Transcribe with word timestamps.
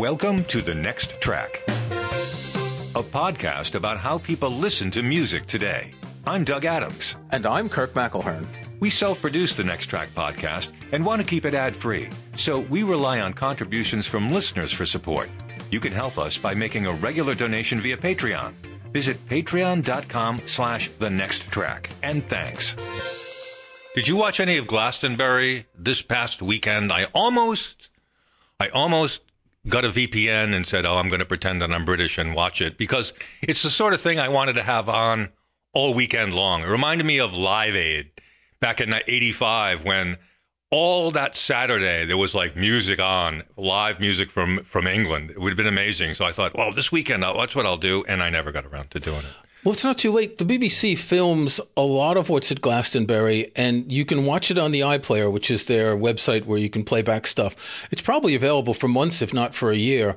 Welcome 0.00 0.44
to 0.44 0.62
The 0.62 0.74
Next 0.74 1.20
Track, 1.20 1.62
a 1.68 3.02
podcast 3.02 3.74
about 3.74 3.98
how 3.98 4.16
people 4.16 4.48
listen 4.48 4.90
to 4.92 5.02
music 5.02 5.44
today. 5.44 5.92
I'm 6.26 6.42
Doug 6.42 6.64
Adams. 6.64 7.16
And 7.32 7.44
I'm 7.44 7.68
Kirk 7.68 7.92
McElhearn. 7.92 8.46
We 8.80 8.88
self 8.88 9.20
produce 9.20 9.58
the 9.58 9.62
Next 9.62 9.86
Track 9.86 10.08
podcast 10.14 10.72
and 10.92 11.04
want 11.04 11.20
to 11.20 11.28
keep 11.28 11.44
it 11.44 11.52
ad 11.52 11.76
free, 11.76 12.08
so 12.34 12.60
we 12.60 12.82
rely 12.82 13.20
on 13.20 13.34
contributions 13.34 14.06
from 14.06 14.30
listeners 14.30 14.72
for 14.72 14.86
support. 14.86 15.28
You 15.70 15.80
can 15.80 15.92
help 15.92 16.16
us 16.16 16.38
by 16.38 16.54
making 16.54 16.86
a 16.86 16.94
regular 16.94 17.34
donation 17.34 17.78
via 17.78 17.98
Patreon. 17.98 18.54
Visit 18.94 19.18
patreon.com 19.28 20.38
slash 20.46 20.88
the 20.92 21.10
next 21.10 21.48
track. 21.48 21.90
And 22.02 22.26
thanks. 22.26 22.74
Did 23.94 24.08
you 24.08 24.16
watch 24.16 24.40
any 24.40 24.56
of 24.56 24.66
Glastonbury 24.66 25.66
this 25.78 26.00
past 26.00 26.40
weekend? 26.40 26.90
I 26.90 27.04
almost, 27.12 27.90
I 28.58 28.68
almost 28.68 29.29
got 29.68 29.84
a 29.84 29.88
VPN 29.88 30.54
and 30.54 30.66
said, 30.66 30.86
"Oh, 30.86 30.96
I'm 30.96 31.08
going 31.08 31.20
to 31.20 31.26
pretend 31.26 31.60
that 31.60 31.72
I'm 31.72 31.84
British 31.84 32.18
and 32.18 32.34
watch 32.34 32.60
it," 32.60 32.78
because 32.78 33.12
it's 33.42 33.62
the 33.62 33.70
sort 33.70 33.94
of 33.94 34.00
thing 34.00 34.18
I 34.18 34.28
wanted 34.28 34.54
to 34.54 34.62
have 34.62 34.88
on 34.88 35.30
all 35.72 35.94
weekend 35.94 36.34
long. 36.34 36.62
It 36.62 36.68
reminded 36.68 37.04
me 37.04 37.18
of 37.18 37.34
Live 37.34 37.76
Aid 37.76 38.10
back 38.60 38.80
in 38.80 38.92
'85 38.92 39.84
when 39.84 40.18
all 40.70 41.10
that 41.10 41.34
Saturday 41.36 42.04
there 42.04 42.16
was 42.16 42.34
like 42.34 42.56
music 42.56 43.00
on, 43.02 43.42
live 43.56 44.00
music 44.00 44.30
from 44.30 44.62
from 44.64 44.86
England. 44.86 45.30
It 45.30 45.40
would 45.40 45.50
have 45.50 45.56
been 45.56 45.66
amazing. 45.66 46.14
So 46.14 46.24
I 46.24 46.32
thought, 46.32 46.56
well, 46.56 46.72
this 46.72 46.92
weekend 46.92 47.22
that's 47.22 47.56
what 47.56 47.66
I'll 47.66 47.76
do, 47.76 48.04
and 48.08 48.22
I 48.22 48.30
never 48.30 48.52
got 48.52 48.64
around 48.64 48.90
to 48.92 49.00
doing 49.00 49.20
it. 49.20 49.49
Well, 49.62 49.74
it's 49.74 49.84
not 49.84 49.98
too 49.98 50.10
late. 50.10 50.38
The 50.38 50.44
BBC 50.46 50.96
films 50.96 51.60
a 51.76 51.82
lot 51.82 52.16
of 52.16 52.30
what's 52.30 52.50
at 52.50 52.62
Glastonbury, 52.62 53.52
and 53.54 53.92
you 53.92 54.06
can 54.06 54.24
watch 54.24 54.50
it 54.50 54.56
on 54.56 54.72
the 54.72 54.80
iPlayer, 54.80 55.30
which 55.30 55.50
is 55.50 55.66
their 55.66 55.94
website 55.96 56.46
where 56.46 56.58
you 56.58 56.70
can 56.70 56.82
play 56.82 57.02
back 57.02 57.26
stuff. 57.26 57.86
It's 57.90 58.00
probably 58.00 58.34
available 58.34 58.72
for 58.72 58.88
months, 58.88 59.20
if 59.20 59.34
not 59.34 59.54
for 59.54 59.70
a 59.70 59.76
year. 59.76 60.16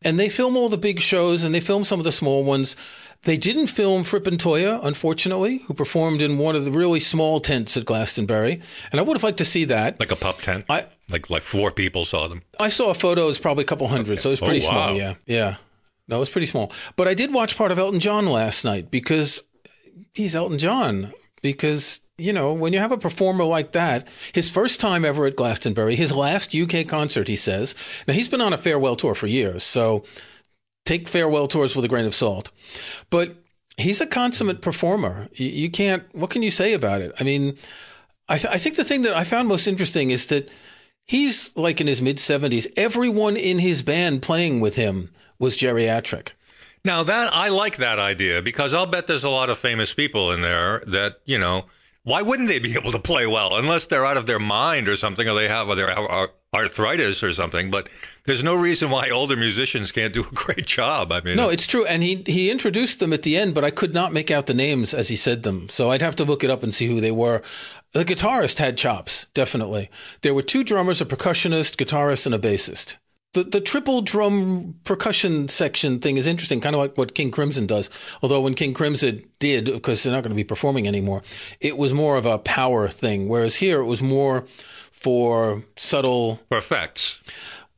And 0.00 0.18
they 0.18 0.30
film 0.30 0.56
all 0.56 0.70
the 0.70 0.78
big 0.78 1.00
shows 1.00 1.44
and 1.44 1.54
they 1.54 1.60
film 1.60 1.84
some 1.84 2.00
of 2.00 2.04
the 2.04 2.12
small 2.12 2.44
ones. 2.44 2.76
They 3.24 3.36
didn't 3.36 3.66
film 3.66 4.04
Fripp 4.04 4.26
and 4.28 4.38
Toyah, 4.38 4.80
unfortunately, 4.82 5.58
who 5.58 5.74
performed 5.74 6.22
in 6.22 6.38
one 6.38 6.54
of 6.54 6.64
the 6.64 6.70
really 6.70 7.00
small 7.00 7.40
tents 7.40 7.76
at 7.76 7.84
Glastonbury. 7.84 8.62
And 8.92 9.00
I 9.00 9.02
would 9.02 9.16
have 9.16 9.24
liked 9.24 9.38
to 9.38 9.44
see 9.44 9.64
that. 9.64 9.98
Like 9.98 10.12
a 10.12 10.16
pup 10.16 10.40
tent? 10.40 10.64
I, 10.70 10.86
like 11.10 11.28
like 11.28 11.42
four 11.42 11.72
people 11.72 12.04
saw 12.04 12.28
them. 12.28 12.42
I 12.60 12.68
saw 12.68 12.90
a 12.90 12.94
photo, 12.94 13.24
it 13.24 13.26
was 13.26 13.40
probably 13.40 13.64
a 13.64 13.66
couple 13.66 13.88
hundred, 13.88 14.12
okay. 14.12 14.20
so 14.20 14.28
it 14.30 14.32
was 14.32 14.42
oh, 14.42 14.46
pretty 14.46 14.64
oh, 14.64 14.68
wow. 14.68 14.86
small, 14.86 14.96
yeah. 14.96 15.14
Yeah. 15.26 15.56
No, 16.08 16.16
it 16.16 16.20
was 16.20 16.30
pretty 16.30 16.46
small. 16.46 16.72
But 16.96 17.06
I 17.06 17.14
did 17.14 17.32
watch 17.32 17.56
part 17.56 17.70
of 17.70 17.78
Elton 17.78 18.00
John 18.00 18.26
last 18.26 18.64
night 18.64 18.90
because 18.90 19.42
he's 20.14 20.34
Elton 20.34 20.58
John. 20.58 21.12
Because, 21.40 22.00
you 22.16 22.32
know, 22.32 22.52
when 22.52 22.72
you 22.72 22.80
have 22.80 22.90
a 22.90 22.98
performer 22.98 23.44
like 23.44 23.72
that, 23.72 24.08
his 24.32 24.50
first 24.50 24.80
time 24.80 25.04
ever 25.04 25.26
at 25.26 25.36
Glastonbury, 25.36 25.94
his 25.94 26.12
last 26.12 26.54
UK 26.54 26.86
concert, 26.88 27.28
he 27.28 27.36
says. 27.36 27.74
Now, 28.08 28.14
he's 28.14 28.28
been 28.28 28.40
on 28.40 28.52
a 28.52 28.58
farewell 28.58 28.96
tour 28.96 29.14
for 29.14 29.28
years, 29.28 29.62
so 29.62 30.04
take 30.84 31.06
farewell 31.06 31.46
tours 31.46 31.76
with 31.76 31.84
a 31.84 31.88
grain 31.88 32.06
of 32.06 32.14
salt. 32.14 32.50
But 33.10 33.36
he's 33.76 34.00
a 34.00 34.06
consummate 34.06 34.62
performer. 34.62 35.28
You, 35.34 35.46
you 35.48 35.70
can't, 35.70 36.02
what 36.12 36.30
can 36.30 36.42
you 36.42 36.50
say 36.50 36.72
about 36.72 37.02
it? 37.02 37.12
I 37.20 37.24
mean, 37.24 37.56
I, 38.28 38.38
th- 38.38 38.52
I 38.52 38.58
think 38.58 38.76
the 38.76 38.84
thing 38.84 39.02
that 39.02 39.14
I 39.14 39.24
found 39.24 39.46
most 39.46 39.68
interesting 39.68 40.10
is 40.10 40.26
that 40.26 40.50
he's 41.06 41.56
like 41.56 41.80
in 41.80 41.86
his 41.86 42.02
mid 42.02 42.16
70s. 42.16 42.66
Everyone 42.76 43.36
in 43.36 43.60
his 43.60 43.82
band 43.82 44.22
playing 44.22 44.58
with 44.58 44.74
him 44.74 45.10
was 45.38 45.56
geriatric. 45.56 46.32
Now 46.84 47.02
that 47.02 47.34
I 47.34 47.48
like 47.48 47.76
that 47.76 47.98
idea 47.98 48.42
because 48.42 48.72
I'll 48.72 48.86
bet 48.86 49.06
there's 49.06 49.24
a 49.24 49.28
lot 49.28 49.50
of 49.50 49.58
famous 49.58 49.92
people 49.94 50.30
in 50.32 50.40
there 50.40 50.82
that 50.86 51.20
you 51.24 51.38
know. 51.38 51.66
Why 52.04 52.22
wouldn't 52.22 52.48
they 52.48 52.58
be 52.58 52.72
able 52.78 52.92
to 52.92 52.98
play 52.98 53.26
well 53.26 53.56
unless 53.56 53.84
they're 53.86 54.06
out 54.06 54.16
of 54.16 54.24
their 54.24 54.38
mind 54.38 54.88
or 54.88 54.96
something, 54.96 55.28
or 55.28 55.34
they 55.34 55.48
have 55.48 55.68
their 55.76 55.94
arthritis 56.54 57.22
or 57.22 57.34
something? 57.34 57.70
But 57.70 57.90
there's 58.24 58.42
no 58.42 58.54
reason 58.54 58.88
why 58.88 59.10
older 59.10 59.36
musicians 59.36 59.92
can't 59.92 60.14
do 60.14 60.22
a 60.22 60.24
great 60.34 60.64
job. 60.64 61.12
I 61.12 61.20
mean, 61.20 61.36
no, 61.36 61.50
it's 61.50 61.66
true, 61.66 61.84
and 61.84 62.02
he 62.02 62.22
he 62.26 62.50
introduced 62.50 63.00
them 63.00 63.12
at 63.12 63.24
the 63.24 63.36
end, 63.36 63.54
but 63.54 63.64
I 63.64 63.70
could 63.70 63.92
not 63.92 64.14
make 64.14 64.30
out 64.30 64.46
the 64.46 64.54
names 64.54 64.94
as 64.94 65.08
he 65.08 65.16
said 65.16 65.42
them, 65.42 65.68
so 65.68 65.90
I'd 65.90 66.00
have 66.00 66.16
to 66.16 66.24
look 66.24 66.42
it 66.42 66.48
up 66.48 66.62
and 66.62 66.72
see 66.72 66.86
who 66.86 66.98
they 66.98 67.10
were. 67.10 67.42
The 67.92 68.06
guitarist 68.06 68.56
had 68.56 68.78
chops, 68.78 69.26
definitely. 69.34 69.90
There 70.22 70.34
were 70.34 70.42
two 70.42 70.64
drummers, 70.64 71.02
a 71.02 71.04
percussionist, 71.04 71.76
guitarist, 71.76 72.24
and 72.24 72.34
a 72.34 72.38
bassist 72.38 72.96
the, 73.34 73.44
the 73.44 73.60
triple 73.60 74.00
drum 74.00 74.74
percussion 74.84 75.48
section 75.48 76.00
thing 76.00 76.16
is 76.16 76.26
interesting, 76.26 76.60
kind 76.60 76.74
of 76.74 76.80
like 76.80 76.96
what 76.96 77.14
King 77.14 77.30
Crimson 77.30 77.66
does. 77.66 77.90
Although 78.22 78.40
when 78.40 78.54
King 78.54 78.74
Crimson 78.74 79.24
did, 79.38 79.66
because 79.66 80.02
they're 80.02 80.12
not 80.12 80.22
going 80.22 80.30
to 80.30 80.36
be 80.36 80.44
performing 80.44 80.88
anymore, 80.88 81.22
it 81.60 81.76
was 81.76 81.92
more 81.92 82.16
of 82.16 82.26
a 82.26 82.38
power 82.38 82.88
thing. 82.88 83.28
Whereas 83.28 83.56
here 83.56 83.80
it 83.80 83.84
was 83.84 84.02
more 84.02 84.46
for 84.90 85.62
subtle 85.76 86.36
for 86.48 86.58
effects. 86.58 87.20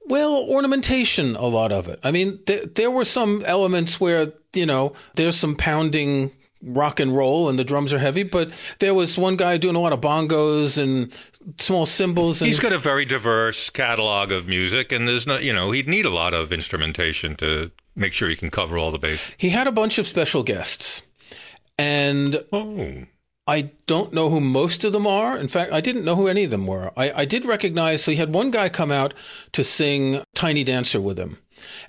Well, 0.07 0.45
ornamentation, 0.49 1.37
a 1.37 1.47
lot 1.47 1.73
of 1.73 1.87
it. 1.89 2.01
I 2.03 2.11
mean, 2.11 2.39
th- 2.45 2.75
there 2.75 2.91
were 2.91 3.05
some 3.05 3.45
elements 3.45 4.01
where, 4.01 4.33
you 4.55 4.67
know, 4.67 4.95
there's 5.15 5.37
some 5.37 5.55
pounding 5.55 6.33
rock 6.63 7.01
and 7.01 7.17
roll 7.17 7.49
and 7.49 7.59
the 7.59 7.65
drums 7.65 7.93
are 7.93 7.99
heavy, 7.99 8.23
but 8.23 8.51
there 8.79 8.95
was 8.95 9.17
one 9.17 9.37
guy 9.37 9.57
doing 9.57 9.77
a 9.77 9.81
lot 9.81 9.93
of 9.93 10.01
bongos 10.01 10.81
and 10.81 11.13
small 11.59 11.87
cymbals. 11.87 12.41
And 12.41 12.49
He's 12.49 12.61
got 12.61 12.73
a 12.73 12.79
very 12.79 13.05
diverse 13.05 13.71
catalog 13.71 14.33
of 14.33 14.47
music, 14.47 14.93
and 14.93 15.09
there's 15.09 15.27
no, 15.27 15.39
you 15.39 15.53
know, 15.53 15.71
he'd 15.71 15.89
need 15.89 16.07
a 16.07 16.11
lot 16.11 16.35
of 16.35 16.53
instrumentation 16.53 17.35
to 17.37 17.71
make 17.97 18.13
sure 18.13 18.29
he 18.29 18.37
can 18.37 18.51
cover 18.51 18.79
all 18.79 18.91
the 18.91 18.99
bases. 18.99 19.21
He 19.37 19.51
had 19.51 19.67
a 19.67 19.73
bunch 19.73 19.99
of 19.99 20.07
special 20.07 20.43
guests, 20.43 21.03
and 21.79 22.45
oh. 22.53 23.05
I 23.47 23.73
don't 23.87 24.13
know 24.13 24.31
who 24.31 24.41
most 24.41 24.85
of 24.85 24.93
them 24.93 25.07
are. 25.07 25.37
In 25.37 25.49
fact, 25.49 25.73
I 25.73 25.81
didn't 25.81 26.05
know 26.05 26.15
who 26.15 26.29
any 26.29 26.45
of 26.45 26.51
them 26.51 26.67
were. 26.67 26.93
I, 26.97 27.11
I 27.13 27.25
did 27.25 27.45
recognize, 27.45 28.05
so 28.05 28.13
he 28.13 28.17
had 28.17 28.33
one 28.33 28.51
guy 28.51 28.69
come 28.69 28.93
out 28.93 29.13
to 29.53 29.65
sing 29.65 30.23
Tiny 30.35 30.63
Dancer 30.63 31.01
with 31.01 31.19
him. 31.19 31.39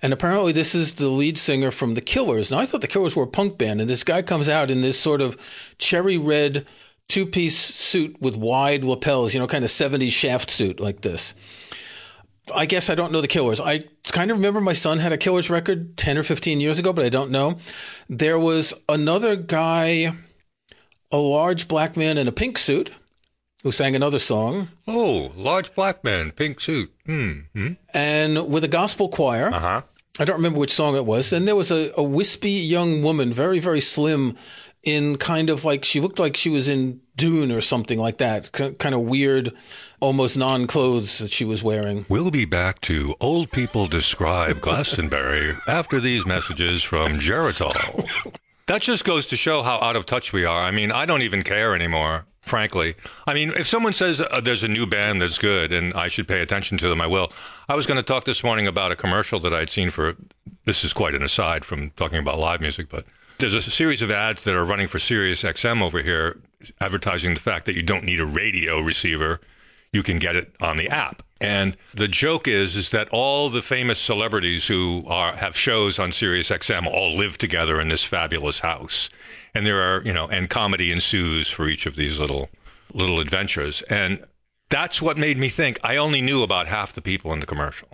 And 0.02 0.14
apparently, 0.14 0.52
this 0.52 0.76
is 0.76 0.94
the 0.94 1.10
lead 1.10 1.38
singer 1.38 1.72
from 1.72 1.94
The 1.94 2.02
Killers. 2.02 2.52
Now, 2.52 2.60
I 2.60 2.66
thought 2.66 2.82
The 2.82 2.88
Killers 2.88 3.16
were 3.16 3.24
a 3.24 3.28
punk 3.28 3.58
band, 3.58 3.82
and 3.82 3.90
this 3.90 4.04
guy 4.04 4.22
comes 4.22 4.50
out 4.50 4.72
in 4.72 4.82
this 4.82 5.00
sort 5.00 5.22
of 5.22 5.38
cherry 5.78 6.18
red 6.18 6.66
two 7.08 7.26
piece 7.26 7.58
suit 7.58 8.16
with 8.22 8.38
wide 8.38 8.84
lapels, 8.84 9.34
you 9.34 9.40
know, 9.40 9.48
kind 9.48 9.66
of 9.66 9.70
70s 9.70 10.12
shaft 10.12 10.50
suit 10.50 10.80
like 10.80 11.02
this. 11.02 11.36
I 12.54 12.66
guess 12.66 12.90
I 12.90 12.96
don't 12.96 13.12
know 13.12 13.22
the 13.22 13.28
Killers. 13.28 13.60
I 13.60 13.86
kind 14.12 14.32
of 14.32 14.38
remember 14.38 14.62
my 14.62 14.74
son 14.74 15.00
had 15.00 15.12
a 15.12 15.18
Killers 15.18 15.50
record 15.50 15.98
10 15.98 16.18
or 16.18 16.24
15 16.24 16.60
years 16.60 16.80
ago, 16.80 16.94
but 16.94 17.06
I 17.06 17.10
don't 17.10 17.32
know. 17.32 17.58
There 18.10 18.40
was 18.40 18.74
another 18.90 19.36
guy, 19.36 20.14
a 21.12 21.18
large 21.18 21.68
black 21.68 21.98
man 21.98 22.18
in 22.18 22.28
a 22.28 22.32
pink 22.32 22.58
suit 22.58 22.92
who 23.64 23.72
sang 23.72 23.96
another 23.96 24.20
song. 24.20 24.70
Oh, 24.88 25.32
large 25.36 25.74
black 25.74 26.04
man, 26.04 26.32
pink 26.32 26.60
suit. 26.60 26.92
Mm-hmm. 27.08 27.74
And 27.94 28.50
with 28.50 28.64
a 28.64 28.68
gospel 28.68 29.10
choir. 29.10 29.48
Uh-huh. 29.54 29.82
I 30.20 30.26
don't 30.26 30.36
remember 30.36 30.60
which 30.60 30.74
song 30.74 30.96
it 30.96 31.06
was. 31.06 31.30
Then 31.30 31.46
there 31.46 31.56
was 31.56 31.72
a, 31.72 31.92
a 31.96 32.04
wispy 32.04 32.52
young 32.52 33.02
woman, 33.02 33.34
very, 33.34 33.60
very 33.60 33.80
slim, 33.80 34.36
in 34.84 35.18
kind 35.18 35.50
of 35.50 35.64
like 35.64 35.86
she 35.86 36.02
looked 36.02 36.20
like 36.20 36.36
she 36.36 36.50
was 36.50 36.68
in 36.68 37.02
Dune 37.16 37.52
or 37.52 37.62
something 37.62 38.00
like 38.00 38.18
that. 38.18 38.52
kind 38.52 38.96
of 38.96 39.02
weird, 39.02 39.54
almost 40.00 40.38
non 40.38 40.68
clothes 40.68 41.20
that 41.20 41.32
she 41.32 41.46
was 41.46 41.64
wearing. 41.64 42.06
We'll 42.10 42.32
be 42.32 42.46
back 42.46 42.82
to 42.82 43.16
Old 43.22 43.52
People 43.52 43.86
Describe 43.86 44.60
Glastonbury 44.60 45.56
after 45.68 46.00
these 46.00 46.26
messages 46.26 46.84
from 46.84 47.20
Geritol. 47.20 48.08
That 48.68 48.84
just 48.84 49.04
goes 49.04 49.26
to 49.26 49.36
show 49.36 49.64
how 49.64 49.80
out 49.82 49.98
of 49.98 50.06
touch 50.06 50.32
we 50.32 50.46
are. 50.46 50.62
I 50.62 50.72
mean, 50.72 50.94
I 50.94 51.06
don't 51.06 51.24
even 51.24 51.44
care 51.44 51.76
anymore 51.76 52.26
frankly. 52.42 52.96
I 53.28 53.34
mean, 53.34 53.52
if 53.56 53.68
someone 53.68 53.94
says 53.94 54.20
uh, 54.20 54.42
there's 54.44 54.64
a 54.64 54.68
new 54.68 54.86
band 54.86 55.22
that's 55.22 55.38
good 55.38 55.72
and 55.72 55.94
I 55.94 56.08
should 56.08 56.28
pay 56.28 56.42
attention 56.42 56.78
to 56.80 56.90
them, 56.90 57.02
I 57.02 57.08
will. 57.08 57.32
I 57.70 57.76
was 57.76 57.86
going 57.86 57.98
to 57.98 58.04
talk 58.04 58.26
this 58.26 58.44
morning 58.44 58.68
about 58.68 58.92
a 58.92 58.96
commercial 58.96 59.40
that 59.42 59.54
I'd 59.54 59.70
seen 59.70 59.90
for 59.90 60.16
this 60.66 60.84
is 60.84 60.94
quite 60.94 61.16
an 61.16 61.24
aside 61.24 61.66
from 61.66 61.92
talking 61.92 62.20
about 62.20 62.40
live 62.40 62.62
music, 62.62 62.90
but 62.90 63.06
there's 63.40 63.54
a 63.54 63.62
series 63.62 64.02
of 64.02 64.12
ads 64.12 64.44
that 64.44 64.54
are 64.54 64.66
running 64.66 64.88
for 64.88 65.00
Sirius 65.00 65.44
XM 65.44 65.82
over 65.82 66.02
here 66.02 66.40
advertising 66.80 67.34
the 67.34 67.40
fact 67.40 67.66
that 67.66 67.76
you 67.76 67.82
don't 67.82 68.04
need 68.04 68.20
a 68.20 68.26
radio 68.26 68.80
receiver. 68.80 69.40
You 69.92 70.04
can 70.04 70.20
get 70.20 70.36
it 70.36 70.56
on 70.62 70.78
the 70.78 70.90
app. 70.90 71.24
And 71.42 71.76
the 71.94 72.08
joke 72.08 72.48
is 72.48 72.76
is 72.76 72.92
that 72.92 73.10
all 73.10 73.50
the 73.50 73.64
famous 73.64 74.00
celebrities 74.00 74.68
who 74.68 75.04
are 75.08 75.36
have 75.36 75.58
shows 75.58 75.98
on 75.98 76.12
Sirius 76.12 76.50
XM 76.50 76.86
all 76.86 77.18
live 77.18 77.40
together 77.40 77.82
in 77.82 77.88
this 77.88 78.04
fabulous 78.04 78.60
house 78.60 79.10
and 79.54 79.66
there 79.66 79.82
are 79.82 80.02
you 80.04 80.14
know 80.14 80.28
and 80.28 80.50
comedy 80.50 80.92
ensues 80.92 81.50
for 81.50 81.68
each 81.68 81.86
of 81.86 81.96
these 81.96 82.20
little 82.20 82.50
little 82.94 83.20
adventures 83.20 83.82
and 83.84 84.24
that's 84.70 85.02
what 85.02 85.18
made 85.18 85.38
me 85.38 85.50
think 85.50 85.80
i 85.84 85.98
only 85.98 86.22
knew 86.22 86.44
about 86.44 86.68
half 86.68 86.94
the 86.94 87.02
people 87.02 87.32
in 87.34 87.40
the 87.40 87.46
commercial 87.46 87.88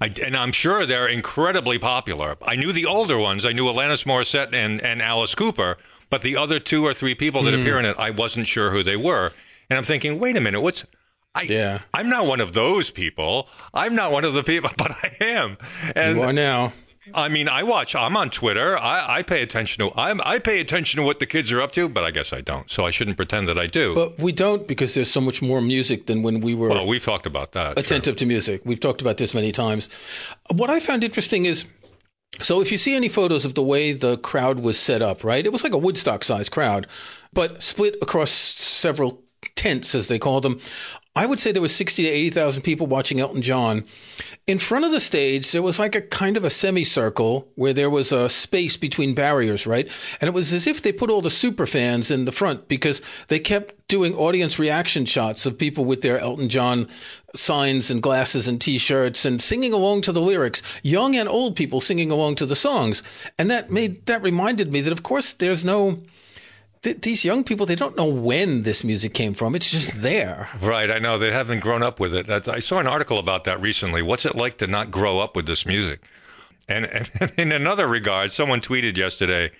I, 0.00 0.10
and 0.24 0.36
i'm 0.36 0.52
sure 0.52 0.86
they're 0.86 1.08
incredibly 1.08 1.78
popular 1.78 2.36
i 2.42 2.56
knew 2.56 2.72
the 2.72 2.86
older 2.86 3.18
ones 3.18 3.44
i 3.44 3.52
knew 3.52 3.64
alanis 3.64 4.04
morissette 4.04 4.54
and, 4.54 4.82
and 4.82 5.02
alice 5.02 5.34
cooper 5.34 5.76
but 6.08 6.22
the 6.22 6.36
other 6.36 6.58
two 6.58 6.84
or 6.84 6.94
three 6.94 7.14
people 7.14 7.42
that 7.42 7.54
mm. 7.54 7.60
appear 7.60 7.78
in 7.78 7.84
it 7.84 7.96
i 7.98 8.10
wasn't 8.10 8.46
sure 8.46 8.70
who 8.70 8.82
they 8.82 8.96
were 8.96 9.32
and 9.68 9.76
i'm 9.78 9.84
thinking 9.84 10.18
wait 10.18 10.36
a 10.36 10.40
minute 10.40 10.60
what's 10.60 10.84
I, 11.32 11.42
yeah. 11.42 11.82
I'm 11.94 12.08
not 12.08 12.26
one 12.26 12.40
of 12.40 12.54
those 12.54 12.90
people. 12.90 13.48
I'm 13.72 13.94
not 13.94 14.10
one 14.10 14.24
of 14.24 14.34
the 14.34 14.42
people, 14.42 14.70
but 14.76 14.90
I 14.90 15.16
am. 15.20 15.58
And, 15.94 16.16
you 16.16 16.22
are 16.24 16.32
now. 16.32 16.72
I 17.14 17.28
mean, 17.28 17.48
I 17.48 17.62
watch. 17.62 17.94
I'm 17.94 18.16
on 18.16 18.30
Twitter. 18.30 18.78
I, 18.78 19.18
I 19.18 19.22
pay 19.22 19.42
attention 19.42 19.86
to. 19.86 19.94
I'm, 19.98 20.20
I 20.24 20.38
pay 20.38 20.60
attention 20.60 20.98
to 20.98 21.04
what 21.04 21.18
the 21.18 21.26
kids 21.26 21.52
are 21.52 21.60
up 21.60 21.72
to, 21.72 21.88
but 21.88 22.04
I 22.04 22.10
guess 22.10 22.32
I 22.32 22.40
don't. 22.40 22.70
So 22.70 22.84
I 22.84 22.90
shouldn't 22.90 23.16
pretend 23.16 23.48
that 23.48 23.58
I 23.58 23.66
do. 23.66 23.94
But 23.94 24.18
we 24.18 24.32
don't 24.32 24.66
because 24.66 24.94
there's 24.94 25.10
so 25.10 25.20
much 25.20 25.42
more 25.42 25.60
music 25.60 26.06
than 26.06 26.22
when 26.22 26.40
we 26.40 26.54
were. 26.54 26.68
well, 26.68 26.86
we've 26.86 27.04
talked 27.04 27.26
about 27.26 27.52
that. 27.52 27.76
sure. 27.76 27.82
attentive 27.82 28.16
to 28.16 28.26
music. 28.26 28.62
We've 28.64 28.80
talked 28.80 29.00
about 29.00 29.16
this 29.16 29.34
many 29.34 29.52
times. 29.52 29.88
What 30.52 30.70
I 30.70 30.80
found 30.80 31.04
interesting 31.04 31.46
is 31.46 31.66
so 32.38 32.60
if 32.60 32.70
you 32.70 32.78
see 32.78 32.94
any 32.94 33.08
photos 33.08 33.44
of 33.44 33.54
the 33.54 33.62
way 33.62 33.92
the 33.92 34.16
crowd 34.18 34.60
was 34.60 34.78
set 34.78 35.02
up, 35.02 35.24
right? 35.24 35.44
It 35.44 35.52
was 35.52 35.64
like 35.64 35.72
a 35.72 35.78
Woodstock 35.78 36.22
sized 36.24 36.52
crowd, 36.52 36.86
but 37.32 37.62
split 37.62 37.96
across 38.00 38.30
several 38.30 39.24
tents, 39.60 39.94
as 39.94 40.08
they 40.08 40.18
call 40.18 40.40
them. 40.40 40.58
I 41.14 41.26
would 41.26 41.38
say 41.38 41.52
there 41.52 41.60
was 41.60 41.74
60 41.74 42.04
to 42.04 42.08
80,000 42.08 42.62
people 42.62 42.86
watching 42.86 43.20
Elton 43.20 43.42
John. 43.42 43.84
In 44.46 44.58
front 44.58 44.86
of 44.86 44.92
the 44.92 45.00
stage, 45.00 45.52
there 45.52 45.60
was 45.60 45.78
like 45.78 45.94
a 45.94 46.00
kind 46.00 46.38
of 46.38 46.44
a 46.44 46.50
semicircle 46.50 47.46
where 47.56 47.74
there 47.74 47.90
was 47.90 48.10
a 48.10 48.30
space 48.30 48.78
between 48.78 49.12
barriers, 49.12 49.66
right? 49.66 49.86
And 50.20 50.28
it 50.28 50.34
was 50.34 50.54
as 50.54 50.66
if 50.66 50.80
they 50.80 50.92
put 50.92 51.10
all 51.10 51.20
the 51.20 51.28
super 51.28 51.66
fans 51.66 52.10
in 52.10 52.24
the 52.24 52.32
front 52.32 52.68
because 52.68 53.02
they 53.28 53.38
kept 53.38 53.86
doing 53.86 54.14
audience 54.14 54.58
reaction 54.58 55.04
shots 55.04 55.44
of 55.44 55.58
people 55.58 55.84
with 55.84 56.00
their 56.00 56.18
Elton 56.18 56.48
John 56.48 56.88
signs 57.34 57.90
and 57.90 58.02
glasses 58.02 58.48
and 58.48 58.60
t-shirts 58.60 59.24
and 59.24 59.42
singing 59.42 59.72
along 59.72 60.02
to 60.02 60.12
the 60.12 60.22
lyrics, 60.22 60.62
young 60.82 61.14
and 61.16 61.28
old 61.28 61.54
people 61.54 61.80
singing 61.80 62.10
along 62.10 62.36
to 62.36 62.46
the 62.46 62.56
songs. 62.56 63.02
And 63.38 63.50
that 63.50 63.68
made, 63.70 64.06
that 64.06 64.22
reminded 64.22 64.72
me 64.72 64.80
that 64.80 64.92
of 64.92 65.02
course 65.02 65.32
there's 65.32 65.64
no, 65.64 66.02
th- 66.82 67.00
these 67.00 67.24
young 67.24 67.44
people, 67.44 67.66
they 67.66 67.74
don't 67.74 67.96
know 67.96 68.06
when 68.06 68.62
this 68.62 68.84
music 68.84 69.14
came 69.14 69.34
from. 69.34 69.54
It's 69.54 69.70
just 69.70 70.02
there. 70.02 70.48
Right, 70.60 70.90
I 70.90 70.98
know 70.98 71.18
they 71.18 71.32
haven't 71.32 71.60
grown 71.60 71.82
up 71.82 72.00
with 72.00 72.14
it. 72.14 72.26
That's, 72.26 72.48
I 72.48 72.60
saw 72.60 72.78
an 72.78 72.86
article 72.86 73.18
about 73.18 73.44
that 73.44 73.60
recently. 73.60 74.02
What's 74.02 74.24
it 74.24 74.34
like 74.34 74.58
to 74.58 74.66
not 74.66 74.90
grow 74.90 75.18
up 75.18 75.36
with 75.36 75.46
this 75.46 75.66
music? 75.66 76.00
And, 76.68 76.86
and 76.86 77.32
in 77.38 77.52
another 77.52 77.86
regard, 77.86 78.30
someone 78.30 78.60
tweeted 78.60 78.96
yesterday, 78.96 79.50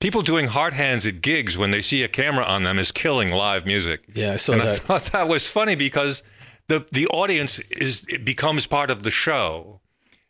people 0.00 0.22
doing 0.22 0.46
heart 0.46 0.74
hands 0.74 1.06
at 1.06 1.20
gigs 1.20 1.58
when 1.58 1.70
they 1.70 1.82
see 1.82 2.02
a 2.02 2.08
camera 2.08 2.44
on 2.44 2.64
them 2.64 2.78
is 2.78 2.92
killing 2.92 3.30
live 3.30 3.66
music. 3.66 4.02
Yeah, 4.14 4.32
I 4.32 4.36
saw 4.36 4.52
and 4.54 4.62
I 4.62 4.76
thought 4.76 5.04
that 5.12 5.28
was 5.28 5.46
funny 5.46 5.74
because 5.74 6.22
the 6.68 6.86
the 6.92 7.06
audience 7.08 7.58
is 7.70 8.04
it 8.08 8.24
becomes 8.24 8.66
part 8.66 8.90
of 8.90 9.02
the 9.02 9.10
show, 9.10 9.80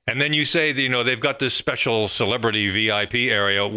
and 0.07 0.21
then 0.21 0.33
you 0.33 0.45
say 0.45 0.73
that, 0.73 0.81
you 0.81 0.89
know 0.89 1.03
they've 1.03 1.21
got 1.21 1.39
this 1.39 1.55
special 1.55 2.09
celebrity 2.09 2.69
VIP 2.69 3.31
area. 3.31 3.69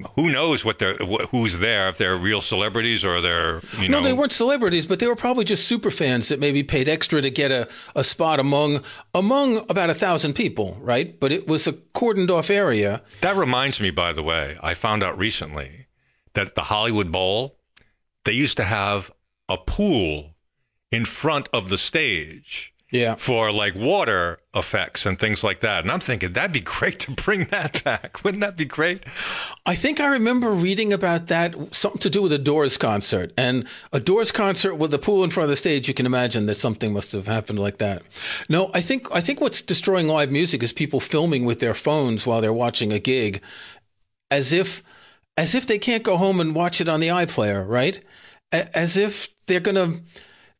Wh- 0.00 0.04
wh- 0.04 0.10
Who 0.16 0.30
knows 0.32 0.64
what 0.64 0.78
they're 0.78 0.96
wh- 0.96 1.28
who's 1.30 1.58
there 1.58 1.88
if 1.88 1.98
they're 1.98 2.16
real 2.16 2.40
celebrities 2.40 3.04
or 3.04 3.20
they're 3.20 3.60
you 3.78 3.88
know 3.88 4.00
No, 4.00 4.04
they 4.04 4.12
weren't 4.12 4.32
celebrities, 4.32 4.86
but 4.86 4.98
they 4.98 5.06
were 5.06 5.16
probably 5.16 5.44
just 5.44 5.66
super 5.66 5.90
fans 5.90 6.28
that 6.28 6.40
maybe 6.40 6.62
paid 6.62 6.88
extra 6.88 7.22
to 7.22 7.30
get 7.30 7.50
a, 7.50 7.68
a 7.94 8.04
spot 8.04 8.40
among 8.40 8.82
among 9.14 9.58
about 9.70 9.90
a 9.90 9.94
thousand 9.94 10.34
people, 10.34 10.76
right? 10.80 11.18
But 11.18 11.32
it 11.32 11.46
was 11.46 11.66
a 11.66 11.72
cordoned 11.72 12.30
off 12.30 12.50
area. 12.50 13.02
That 13.20 13.36
reminds 13.36 13.80
me, 13.80 13.90
by 13.90 14.12
the 14.12 14.22
way, 14.22 14.58
I 14.62 14.74
found 14.74 15.02
out 15.02 15.16
recently 15.18 15.86
that 16.34 16.54
the 16.54 16.62
Hollywood 16.62 17.10
Bowl, 17.12 17.58
they 18.24 18.32
used 18.32 18.56
to 18.56 18.64
have 18.64 19.10
a 19.48 19.56
pool 19.56 20.34
in 20.90 21.04
front 21.04 21.48
of 21.52 21.68
the 21.68 21.78
stage 21.78 22.73
Yeah. 22.94 23.16
for 23.16 23.50
like 23.50 23.74
water 23.74 24.38
effects 24.54 25.04
and 25.04 25.18
things 25.18 25.42
like 25.42 25.58
that. 25.60 25.82
And 25.82 25.90
I'm 25.90 25.98
thinking 25.98 26.32
that'd 26.32 26.52
be 26.52 26.60
great 26.60 27.00
to 27.00 27.10
bring 27.10 27.44
that 27.46 27.82
back. 27.82 28.20
Wouldn't 28.24 28.40
that 28.40 28.56
be 28.56 28.64
great? 28.64 29.02
I 29.66 29.74
think 29.74 29.98
I 29.98 30.06
remember 30.06 30.52
reading 30.52 30.92
about 30.92 31.26
that, 31.26 31.74
something 31.74 31.98
to 32.02 32.08
do 32.08 32.22
with 32.22 32.32
a 32.32 32.38
Doors 32.38 32.76
concert. 32.76 33.32
And 33.36 33.66
a 33.92 33.98
Doors 33.98 34.30
concert 34.30 34.76
with 34.76 34.94
a 34.94 34.98
pool 35.00 35.24
in 35.24 35.30
front 35.30 35.44
of 35.46 35.50
the 35.50 35.56
stage, 35.56 35.88
you 35.88 35.94
can 35.94 36.06
imagine 36.06 36.46
that 36.46 36.54
something 36.54 36.92
must 36.92 37.10
have 37.10 37.26
happened 37.26 37.58
like 37.58 37.78
that. 37.78 38.02
No, 38.48 38.70
I 38.72 38.80
think 38.80 39.08
I 39.10 39.20
think 39.20 39.40
what's 39.40 39.60
destroying 39.60 40.06
live 40.06 40.30
music 40.30 40.62
is 40.62 40.72
people 40.72 41.00
filming 41.00 41.44
with 41.44 41.58
their 41.58 41.74
phones 41.74 42.24
while 42.26 42.40
they're 42.40 42.52
watching 42.52 42.92
a 42.92 43.00
gig 43.00 43.42
as 44.30 44.52
if 44.52 44.84
as 45.36 45.52
if 45.56 45.66
they 45.66 45.78
can't 45.78 46.04
go 46.04 46.16
home 46.16 46.38
and 46.38 46.54
watch 46.54 46.80
it 46.80 46.88
on 46.88 47.00
the 47.00 47.08
iPlayer, 47.08 47.66
right? 47.68 48.00
A- 48.52 48.78
As 48.78 48.96
if 48.96 49.30
they're 49.48 49.58
gonna 49.58 50.00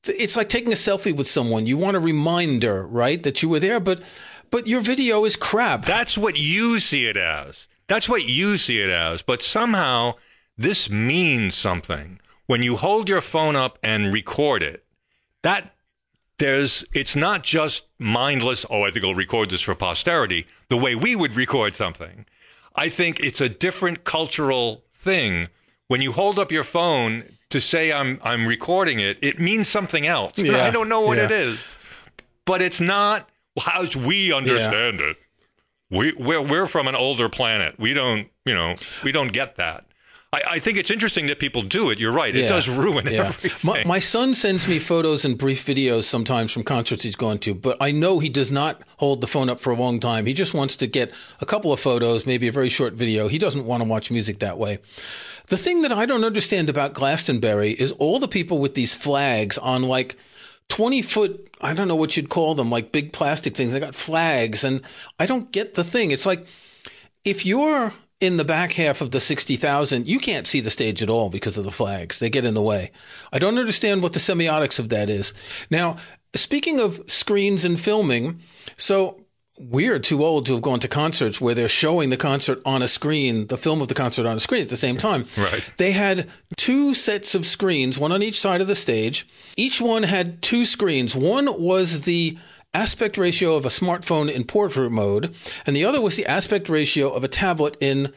it's 0.06 0.37
like 0.37 0.49
taking 0.49 0.73
a 0.73 0.77
selfie 0.77 1.17
with 1.17 1.29
someone. 1.29 1.67
You 1.67 1.77
want 1.77 1.97
a 1.97 2.01
reminder, 2.01 2.87
right, 2.87 3.23
that 3.23 3.43
you 3.43 3.49
were 3.49 3.61
there, 3.61 3.81
but 3.81 4.03
but 4.51 4.67
your 4.67 4.81
video 4.81 5.25
is 5.25 5.37
crap. 5.37 5.85
That's 5.85 6.17
what 6.17 6.37
you 6.37 6.79
see 6.79 7.06
it 7.06 7.17
as. 7.17 7.67
That's 7.87 8.09
what 8.09 8.25
you 8.25 8.56
see 8.56 8.81
it 8.81 8.91
as. 8.91 9.23
But 9.23 9.43
somehow 9.43 10.15
this 10.56 10.89
means 10.89 11.55
something. 11.55 12.21
When 12.47 12.62
you 12.62 12.77
hold 12.77 13.09
your 13.09 13.21
phone 13.21 13.56
up 13.56 13.79
and 13.83 14.12
record 14.12 14.62
it, 14.62 14.85
that 15.43 15.75
there's 16.39 16.85
it's 16.93 17.17
not 17.17 17.43
just 17.43 17.85
mindless, 17.99 18.67
oh, 18.71 18.85
I 18.85 18.91
think 18.91 19.05
I'll 19.05 19.15
record 19.15 19.51
this 19.51 19.62
for 19.62 19.75
posterity, 19.75 20.47
the 20.69 20.77
way 20.77 20.95
we 20.95 21.17
would 21.17 21.35
record 21.35 21.75
something. 21.75 22.27
I 22.77 22.89
think 22.89 23.21
it's 23.21 23.41
a 23.41 23.49
different 23.49 24.05
cultural 24.05 24.85
thing. 24.93 25.49
When 25.87 26.01
you 26.01 26.12
hold 26.12 26.39
up 26.39 26.51
your 26.51 26.65
phone 26.65 27.25
to 27.55 27.61
say 27.61 27.93
I'm 27.93 28.21
I'm 28.25 28.49
recording 28.49 28.99
it, 28.99 29.17
it 29.23 29.39
means 29.39 29.69
something 29.69 30.09
else. 30.09 30.37
Yeah, 30.37 30.65
I 30.65 30.71
don't 30.71 30.89
know 30.89 31.03
what 31.03 31.19
yeah. 31.19 31.27
it 31.27 31.31
is. 31.31 31.79
But 32.45 32.61
it's 32.61 32.81
not 32.81 33.29
how 33.61 33.87
we 33.97 34.33
understand 34.33 35.01
it. 35.01 35.17
We 35.89 36.12
we're, 36.15 36.43
we're 36.43 36.67
from 36.67 36.89
an 36.89 36.97
older 36.97 37.29
planet. 37.29 37.79
We 37.79 37.95
don't, 37.95 38.29
you 38.45 38.56
know, 38.56 38.75
we 39.05 39.12
don't 39.12 39.33
get 39.33 39.55
that. 39.55 39.87
I, 40.34 40.42
I 40.54 40.58
think 40.58 40.78
it's 40.78 40.90
interesting 40.90 41.26
that 41.28 41.38
people 41.38 41.62
do 41.62 41.90
it. 41.90 41.98
You're 41.98 42.12
right. 42.12 42.34
It 42.34 42.48
does 42.48 42.69
ruin 42.69 43.06
Yeah. 43.06 43.28
everything. 43.28 43.70
My, 43.70 43.84
my 43.84 43.98
son 43.98 44.34
sends 44.34 44.66
me 44.66 44.78
photos 44.78 45.25
and 45.25 45.38
brief 45.38 45.64
videos 45.64 46.04
sometimes 46.04 46.52
from 46.52 46.64
concerts 46.64 47.02
he's 47.04 47.16
gone 47.16 47.38
to, 47.40 47.54
but 47.54 47.76
I 47.81 47.90
know 47.92 48.19
he 48.19 48.28
does 48.28 48.50
not 48.50 48.82
hold 48.98 49.20
the 49.20 49.26
phone 49.26 49.48
up 49.48 49.60
for 49.60 49.70
a 49.72 49.76
long 49.76 50.00
time. 50.00 50.26
He 50.26 50.34
just 50.34 50.54
wants 50.54 50.76
to 50.76 50.86
get 50.86 51.12
a 51.40 51.46
couple 51.46 51.72
of 51.72 51.81
photos, 51.81 52.26
maybe 52.26 52.48
a 52.48 52.52
very 52.52 52.69
short 52.69 52.94
video. 52.94 53.28
He 53.28 53.38
doesn't 53.38 53.64
want 53.64 53.82
to 53.82 53.88
watch 53.88 54.10
music 54.10 54.40
that 54.40 54.58
way. 54.58 54.78
The 55.48 55.56
thing 55.56 55.82
that 55.82 55.92
I 55.92 56.06
don't 56.06 56.25
understand 56.25 56.69
about 56.70 56.94
Glastonbury 56.94 57.72
is 57.72 57.92
all 57.92 58.19
the 58.19 58.28
people 58.28 58.58
with 58.58 58.75
these 58.75 58.94
flags 58.94 59.58
on 59.58 59.82
like 59.82 60.16
20 60.70 61.02
foot, 61.02 61.48
I 61.60 61.75
don't 61.75 61.88
know 61.88 61.94
what 61.96 62.16
you'd 62.16 62.31
call 62.31 62.54
them, 62.54 62.70
like 62.70 62.90
big 62.92 63.12
plastic 63.12 63.54
things. 63.54 63.72
They 63.72 63.81
got 63.81 63.94
flags, 63.94 64.64
and 64.64 64.81
I 65.20 65.26
don't 65.26 65.52
get 65.52 65.75
the 65.75 65.84
thing. 65.84 66.10
It's 66.10 66.25
like 66.25 66.46
if 67.25 67.44
you're 67.44 67.92
in 68.20 68.37
the 68.37 68.44
back 68.44 68.72
half 68.72 69.00
of 69.00 69.11
the 69.11 69.20
60,000, 69.20 70.08
you 70.08 70.19
can't 70.19 70.46
see 70.46 70.61
the 70.61 70.70
stage 70.70 71.02
at 71.02 71.11
all 71.11 71.31
because 71.31 71.58
of 71.58 71.64
the 71.64 71.70
flags. 71.70 72.19
They 72.19 72.31
get 72.31 72.44
in 72.44 72.55
the 72.55 72.62
way. 72.62 72.90
I 73.32 73.38
don't 73.38 73.58
understand 73.58 74.02
what 74.02 74.12
the 74.12 74.19
semiotics 74.19 74.78
of 74.78 74.88
that 74.90 75.11
is. 75.11 75.34
Now, 75.70 75.96
speaking 76.34 76.81
of 76.81 77.02
screens 77.06 77.64
and 77.64 77.78
filming, 77.78 78.40
so 78.76 79.20
we're 79.58 80.00
too 80.00 80.25
old 80.25 80.46
to 80.46 80.55
have 80.55 80.62
gone 80.62 80.81
to 80.81 80.88
concerts 80.88 81.40
where 81.40 81.55
they're 81.55 81.69
showing 81.69 82.11
the 82.11 82.16
concert 82.16 82.61
on 82.64 82.82
a 82.82 82.88
screen, 82.88 83.46
the 83.46 83.56
film 83.56 83.81
of 83.81 83.88
the 83.88 83.94
concert 83.94 84.26
on 84.26 84.37
a 84.37 84.40
screen 84.40 84.62
at 84.62 84.69
the 84.69 84.76
same 84.76 84.96
time. 84.96 85.26
Right. 85.37 85.69
They 85.76 85.93
had 85.93 86.28
two 86.56 86.94
sets 86.94 87.34
of 87.34 87.46
screens, 87.46 87.99
one 87.99 88.10
on 88.10 88.22
each 88.22 88.40
side 88.40 88.60
of 88.60 88.67
the 88.67 88.75
stage. 88.75 89.28
Each 89.56 89.81
one 89.81 90.02
had 90.02 90.43
two 90.43 90.64
screens. 90.64 91.14
One 91.14 91.60
was 91.60 92.02
the 92.02 92.37
aspect 92.75 93.17
ratio 93.17 93.56
of 93.56 93.65
a 93.65 93.69
smartphone 93.69 94.31
in 94.31 94.44
portrait 94.44 94.91
mode, 94.91 95.35
and 95.67 95.75
the 95.75 95.84
other 95.84 96.01
was 96.01 96.17
the 96.17 96.27
aspect 96.27 96.69
ratio 96.69 97.10
of 97.10 97.25
a 97.25 97.29
tablet 97.29 97.77
in 97.81 98.13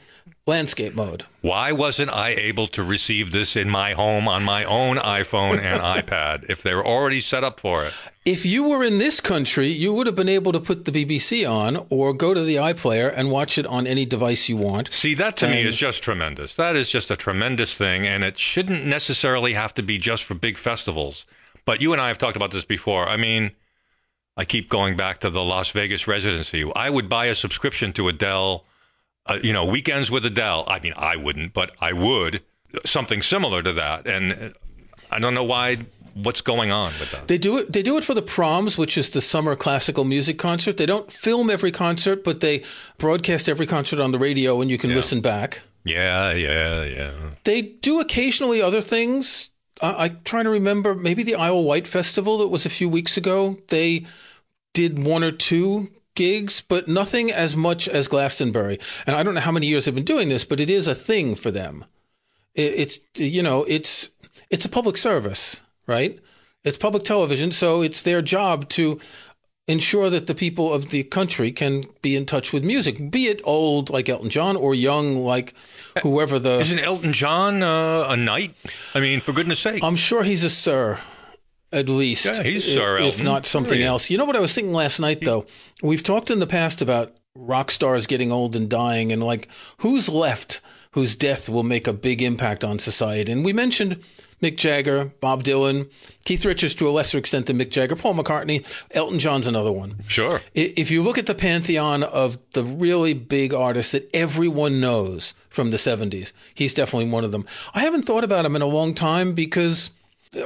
landscape 0.46 0.96
mode. 0.96 1.24
Why 1.42 1.72
wasn't 1.72 2.10
I 2.10 2.30
able 2.30 2.68
to 2.68 2.84
receive 2.84 3.32
this 3.32 3.56
in 3.56 3.70
my 3.70 3.94
home 3.94 4.28
on 4.28 4.44
my 4.44 4.64
own 4.64 4.98
iPhone 4.98 5.60
and 5.60 5.82
iPad 6.08 6.50
if 6.50 6.62
they 6.64 6.74
were 6.74 6.86
already 6.86 7.20
set 7.20 7.44
up 7.44 7.60
for 7.60 7.86
it? 7.86 7.94
If 8.26 8.46
you 8.46 8.68
were 8.68 8.84
in 8.84 8.98
this 8.98 9.22
country, 9.22 9.68
you 9.68 9.94
would 9.94 10.08
have 10.08 10.16
been 10.16 10.30
able 10.30 10.52
to 10.52 10.60
put 10.60 10.86
the 10.86 10.92
BBC 10.92 11.50
on 11.50 11.86
or 11.90 12.14
go 12.14 12.34
to 12.34 12.42
the 12.42 12.56
iPlayer 12.56 13.14
and 13.16 13.32
watch 13.32 13.58
it 13.58 13.66
on 13.66 13.88
any 13.88 14.06
device 14.06 14.50
you 14.50 14.58
want. 14.58 14.92
See, 14.92 15.14
that 15.14 15.38
to 15.38 15.48
me 15.48 15.62
is 15.62 15.78
just 15.78 16.04
tremendous. 16.04 16.56
That 16.56 16.76
is 16.76 16.90
just 16.90 17.12
a 17.12 17.16
tremendous 17.16 17.78
thing, 17.78 18.06
and 18.06 18.24
it 18.24 18.38
shouldn't 18.38 18.86
necessarily 18.86 19.54
have 19.54 19.74
to 19.76 19.84
be 19.84 19.98
just 19.98 20.24
for 20.24 20.34
big 20.34 20.58
festivals. 20.58 21.26
But 21.64 21.82
you 21.82 21.94
and 21.94 22.02
I 22.02 22.08
have 22.10 22.18
talked 22.18 22.36
about 22.36 22.52
this 22.52 22.66
before. 22.66 23.08
I 23.08 23.18
mean, 23.18 23.52
I 24.38 24.46
keep 24.46 24.70
going 24.70 24.96
back 24.96 25.20
to 25.22 25.30
the 25.32 25.44
Las 25.44 25.72
Vegas 25.72 26.08
residency. 26.08 26.64
I 26.76 26.90
would 26.92 27.10
buy 27.10 27.26
a 27.26 27.36
subscription 27.36 27.92
to 27.94 28.08
Adele, 28.08 28.64
uh, 29.26 29.40
you 29.42 29.52
know, 29.52 29.66
weekends 29.66 30.12
with 30.12 30.26
Adele. 30.26 30.64
I 30.68 30.80
mean, 30.80 30.94
I 30.96 31.16
wouldn't, 31.16 31.54
but 31.54 31.76
I 31.82 31.92
would. 31.92 32.44
Something 32.86 33.24
similar 33.24 33.64
to 33.64 33.74
that. 33.74 34.06
And 34.06 34.32
uh, 34.32 34.50
I 35.12 35.18
don't 35.18 35.34
know 35.34 35.44
why, 35.44 35.80
what's 36.14 36.42
going 36.42 36.70
on 36.70 36.92
with 37.00 37.12
that. 37.12 37.28
They 37.28 37.40
do 37.40 37.58
it. 37.58 37.74
They 37.74 37.82
do 37.82 37.98
it 37.98 38.04
for 38.04 38.14
the 38.14 38.22
proms, 38.22 38.78
which 38.78 38.96
is 38.96 39.10
the 39.10 39.22
summer 39.22 39.56
classical 39.56 40.04
music 40.04 40.38
concert. 40.38 40.78
They 40.78 40.86
don't 40.86 41.12
film 41.12 41.50
every 41.50 41.72
concert, 41.72 42.24
but 42.24 42.40
they 42.40 42.64
broadcast 43.00 43.50
every 43.50 43.66
concert 43.66 44.00
on 44.00 44.12
the 44.12 44.20
radio, 44.20 44.62
and 44.62 44.70
you 44.70 44.78
can 44.78 44.94
listen 44.94 45.20
back. 45.20 45.62
Yeah, 45.84 46.34
yeah, 46.34 46.84
yeah. 46.84 47.12
They 47.44 47.62
do 47.62 48.00
occasionally 48.00 48.62
other 48.62 48.82
things. 48.82 49.50
I, 49.82 50.06
I'm 50.06 50.22
trying 50.24 50.46
to 50.46 50.50
remember. 50.50 50.96
Maybe 50.96 51.24
the 51.24 51.36
Isle 51.36 51.64
Wight 51.64 51.88
Festival 51.88 52.38
that 52.40 52.48
was 52.48 52.66
a 52.66 52.70
few 52.70 52.90
weeks 52.90 53.18
ago. 53.18 53.58
They 53.68 54.06
did 54.74 55.04
one 55.04 55.24
or 55.24 55.32
two 55.32 55.90
gigs, 56.16 56.62
but 56.62 56.88
nothing 56.88 57.32
as 57.32 57.56
much 57.56 57.88
as 57.88 58.08
Glastonbury. 58.08 58.80
And 59.06 59.16
I 59.16 59.24
don't 59.24 59.36
know 59.36 59.42
how 59.42 59.52
many 59.52 59.68
years 59.68 59.86
they've 59.86 59.96
been 59.96 60.04
doing 60.04 60.30
this, 60.30 60.44
but 60.44 60.60
it 60.60 60.70
is 60.70 60.88
a 60.88 60.96
thing 60.96 61.36
for 61.36 61.52
them. 61.52 61.86
It, 62.56 62.74
it's 62.76 63.00
you 63.16 63.44
know 63.44 63.64
it's 63.68 64.10
it's 64.50 64.66
a 64.66 64.70
public 64.70 64.98
service, 64.98 65.62
right? 65.86 66.20
It's 66.64 66.78
public 66.78 67.04
television, 67.04 67.52
so 67.52 67.82
it's 67.82 68.02
their 68.02 68.22
job 68.22 68.68
to 68.70 69.00
ensure 69.68 70.10
that 70.10 70.28
the 70.28 70.36
people 70.36 70.74
of 70.74 70.90
the 70.90 71.04
country 71.04 71.52
can 71.52 71.84
be 72.02 72.16
in 72.16 72.26
touch 72.26 72.54
with 72.54 72.64
music, 72.64 73.12
be 73.12 73.28
it 73.28 73.42
old 73.44 73.90
like 73.90 74.08
Elton 74.10 74.30
John 74.30 74.56
or 74.56 74.74
young 74.74 75.18
like 75.18 75.54
whoever 76.04 76.40
the. 76.40 76.60
Isn't 76.60 76.80
Elton 76.80 77.14
John 77.14 77.62
uh, 77.64 78.08
a 78.10 78.16
knight? 78.18 78.56
I 78.94 79.00
mean, 79.00 79.20
for 79.20 79.34
goodness 79.34 79.60
sake. 79.60 79.84
I'm 79.84 79.96
sure 79.96 80.24
he's 80.24 80.44
a 80.44 80.50
sir. 80.50 81.00
At 81.70 81.90
least, 81.90 82.26
Yeah, 82.26 82.44
he's 82.44 82.66
if, 82.66 82.76
Sir 82.76 82.98
if 83.00 83.22
not 83.22 83.46
something 83.46 83.74
Period. 83.74 83.88
else. 83.88 84.10
You 84.10 84.18
know 84.18 84.24
what 84.24 84.38
I 84.38 84.40
was 84.40 84.54
thinking 84.54 84.72
last 84.72 85.02
night, 85.02 85.20
though. 85.22 85.46
We've 85.84 86.02
talked 86.02 86.32
in 86.32 86.40
the 86.40 86.48
past 86.48 86.82
about 86.82 87.14
rock 87.36 87.72
stars 87.72 88.08
getting 88.08 88.32
old 88.32 88.56
and 88.56 88.70
dying, 88.70 89.12
and 89.12 89.22
like 89.22 89.50
who's 89.80 90.08
left 90.08 90.62
whose 90.92 91.16
death 91.16 91.50
will 91.50 91.64
make 91.64 91.86
a 91.86 91.94
big 91.94 92.22
impact 92.22 92.64
on 92.64 92.80
society. 92.80 93.32
And 93.32 93.44
we 93.44 93.54
mentioned 93.54 94.02
Mick 94.42 94.58
Jagger, 94.58 95.12
Bob 95.20 95.44
Dylan, 95.44 95.90
Keith 96.24 96.46
Richards 96.46 96.76
to 96.76 96.88
a 96.88 96.92
lesser 96.92 97.18
extent 97.18 97.48
than 97.48 97.58
Mick 97.58 97.72
Jagger, 97.72 97.96
Paul 97.96 98.16
McCartney, 98.16 98.66
Elton 98.92 99.20
John's 99.20 99.48
another 99.48 99.72
one. 99.72 100.04
Sure. 100.08 100.42
If 100.54 100.92
you 100.92 101.02
look 101.02 101.18
at 101.18 101.26
the 101.26 101.36
pantheon 101.36 102.04
of 102.04 102.38
the 102.54 102.64
really 102.64 103.14
big 103.14 103.54
artists 103.54 103.94
that 103.94 104.10
everyone 104.14 104.80
knows 104.80 105.34
from 105.50 105.72
the 105.72 105.78
70s, 105.78 106.34
he's 106.54 106.74
definitely 106.74 107.10
one 107.10 107.24
of 107.24 107.32
them. 107.32 107.46
I 107.74 107.80
haven't 107.80 108.04
thought 108.04 108.24
about 108.24 108.46
him 108.46 108.56
in 108.56 108.62
a 108.62 108.68
long 108.68 108.94
time 108.94 109.34
because 109.34 109.90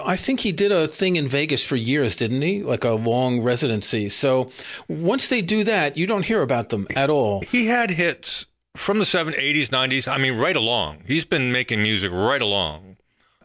I 0.05 0.15
think 0.15 0.41
he 0.41 0.51
did 0.51 0.71
a 0.71 0.87
thing 0.87 1.15
in 1.15 1.27
Vegas 1.27 1.65
for 1.65 1.75
years, 1.75 2.15
didn't 2.15 2.41
he? 2.41 2.63
Like 2.63 2.85
a 2.85 2.91
long 2.91 3.41
residency. 3.41 4.09
So 4.09 4.51
once 4.87 5.27
they 5.27 5.41
do 5.41 5.63
that, 5.65 5.97
you 5.97 6.07
don't 6.07 6.25
hear 6.25 6.41
about 6.41 6.69
them 6.69 6.87
at 6.95 7.09
all. 7.09 7.41
He 7.41 7.67
had 7.67 7.91
hits 7.91 8.45
from 8.75 8.99
the 8.99 9.05
70s, 9.05 9.37
80s, 9.37 9.67
90s. 9.67 10.07
I 10.07 10.17
mean, 10.17 10.37
right 10.37 10.55
along. 10.55 11.03
He's 11.05 11.25
been 11.25 11.51
making 11.51 11.81
music 11.81 12.11
right 12.13 12.41
along. 12.41 12.90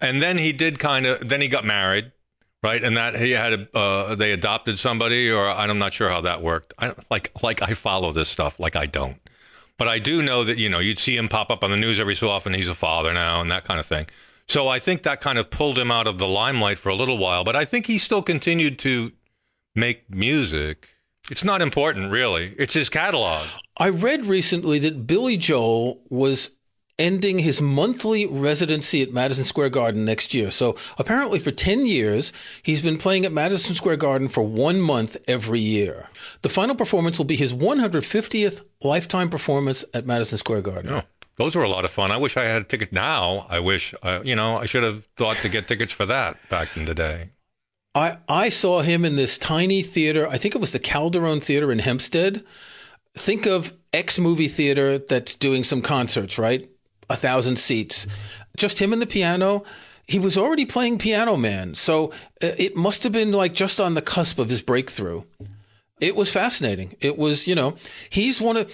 And 0.01 0.21
then 0.21 0.39
he 0.39 0.53
did 0.53 0.79
kind 0.79 1.07
of, 1.07 1.29
then 1.29 1.41
he 1.41 1.49
got 1.49 1.65
married, 1.65 2.13
right? 2.63 2.83
And 2.83 2.97
that 2.97 3.19
he 3.19 3.31
had, 3.33 3.53
a, 3.53 3.77
uh, 3.77 4.15
they 4.15 4.33
adopted 4.33 4.79
somebody, 4.79 5.31
or 5.31 5.49
I'm 5.49 5.79
not 5.79 5.95
sure 5.95 6.11
how 6.11 6.21
that 6.23 6.43
worked. 6.43 6.75
I 6.79 6.95
like, 7.11 7.31
like 7.43 7.63
I 7.63 7.75
follow 7.75 8.13
this 8.13 8.29
stuff, 8.29 8.61
like 8.61 8.77
I 8.77 8.87
don't. 8.87 9.21
But 9.79 9.89
I 9.89 9.99
do 9.99 10.23
know 10.23 10.45
that, 10.45 10.59
you 10.59 10.69
know, 10.69 10.79
you'd 10.79 10.99
see 10.99 11.17
him 11.17 11.29
pop 11.29 11.51
up 11.51 11.63
on 11.63 11.71
the 11.71 11.77
news 11.77 12.01
every 12.01 12.15
so 12.15 12.31
often. 12.31 12.55
He's 12.55 12.69
a 12.69 12.75
father 12.75 13.13
now 13.13 13.41
and 13.41 13.51
that 13.51 13.65
kind 13.65 13.79
of 13.79 13.87
thing. 13.87 14.07
So 14.49 14.69
I 14.69 14.79
think 14.79 15.03
that 15.03 15.21
kind 15.21 15.39
of 15.39 15.51
pulled 15.51 15.79
him 15.79 15.91
out 15.91 16.07
of 16.07 16.19
the 16.19 16.27
limelight 16.29 16.79
for 16.79 16.89
a 16.89 16.95
little 16.95 17.19
while. 17.19 17.45
But 17.45 17.57
I 17.57 17.65
think 17.65 17.87
he 17.87 17.99
still 17.99 18.23
continued 18.23 18.79
to 18.81 19.13
make 19.75 20.09
music. 20.09 20.91
It's 21.31 21.45
not 21.45 21.61
important, 21.61 22.11
really. 22.11 22.55
It's 22.57 22.75
his 22.75 22.89
catalog. 22.89 23.47
I 23.77 23.91
read 23.91 24.25
recently 24.25 24.79
that 24.79 25.07
Billy 25.07 25.37
Joel 25.37 26.01
was 26.09 26.53
ending 26.99 27.41
his 27.41 27.61
monthly 27.61 28.27
residency 28.27 29.03
at 29.03 29.13
Madison 29.13 29.45
Square 29.45 29.71
Garden 29.71 30.05
next 30.05 30.33
year. 30.33 30.51
So 30.51 30.77
apparently 30.99 31.39
for 31.39 31.51
10 31.51 31.87
years, 31.87 32.33
he's 32.63 32.81
been 32.81 32.97
playing 32.97 33.25
at 33.25 33.33
Madison 33.33 33.75
Square 33.75 33.99
Garden 33.99 34.29
for 34.29 34.43
one 34.47 34.81
month 34.81 35.17
every 35.29 35.61
year. 35.61 36.09
The 36.43 36.49
final 36.49 36.75
performance 36.75 37.19
will 37.19 37.27
be 37.27 37.37
his 37.37 37.53
150th 37.53 38.65
lifetime 38.83 39.29
performance 39.29 39.85
at 39.93 40.07
Madison 40.07 40.39
Square 40.39 40.63
Garden. 40.63 40.93
Oh, 40.93 41.03
those 41.37 41.55
were 41.55 41.63
a 41.63 41.69
lot 41.69 41.85
of 41.85 41.91
fun. 41.91 42.11
I 42.11 42.17
wish 42.17 42.37
I 42.37 42.45
had 42.45 42.63
a 42.63 42.65
ticket 42.65 42.93
now. 42.93 43.47
I 43.51 43.61
wish, 43.61 43.95
uh, 44.03 44.21
you 44.25 44.35
know, 44.35 44.57
I 44.57 44.67
should 44.67 44.83
have 44.83 45.05
thought 45.17 45.37
to 45.39 45.49
get 45.51 45.69
tickets 45.69 45.93
for 45.93 46.07
that 46.07 46.37
back 46.49 46.77
in 46.77 46.87
the 46.87 46.95
day. 46.95 47.31
I, 47.95 48.19
I 48.29 48.49
saw 48.49 48.81
him 48.81 49.05
in 49.05 49.17
this 49.17 49.39
tiny 49.39 49.83
theater. 49.83 50.27
I 50.29 50.39
think 50.39 50.55
it 50.55 50.61
was 50.61 50.73
the 50.73 50.79
Calderone 50.79 51.43
Theater 51.43 51.73
in 51.73 51.79
Hempstead. 51.79 52.45
Think 53.15 53.47
of 53.47 53.73
X 53.93 54.19
movie 54.19 54.49
theater 54.49 54.99
that's 54.99 55.35
doing 55.35 55.65
some 55.65 55.81
concerts, 55.81 56.39
right? 56.39 56.69
A 57.09 57.17
thousand 57.17 57.59
seats. 57.59 58.07
Just 58.57 58.79
him 58.81 58.93
and 58.93 59.01
the 59.01 59.07
piano. 59.07 59.65
He 60.07 60.19
was 60.19 60.37
already 60.37 60.65
playing 60.65 60.99
Piano 60.99 61.37
Man. 61.37 61.75
So 61.75 62.11
uh, 62.43 62.53
it 62.59 62.77
must 62.77 63.03
have 63.03 63.13
been 63.13 63.33
like 63.33 63.55
just 63.55 63.81
on 63.81 63.95
the 63.95 64.03
cusp 64.03 64.39
of 64.39 64.51
his 64.51 64.63
breakthrough. 64.63 65.25
It 66.01 66.15
was 66.15 66.31
fascinating. 66.31 66.95
It 67.01 67.19
was, 67.19 67.49
you 67.49 67.55
know, 67.55 67.75
he's 68.11 68.41
one 68.41 68.57
of, 68.57 68.73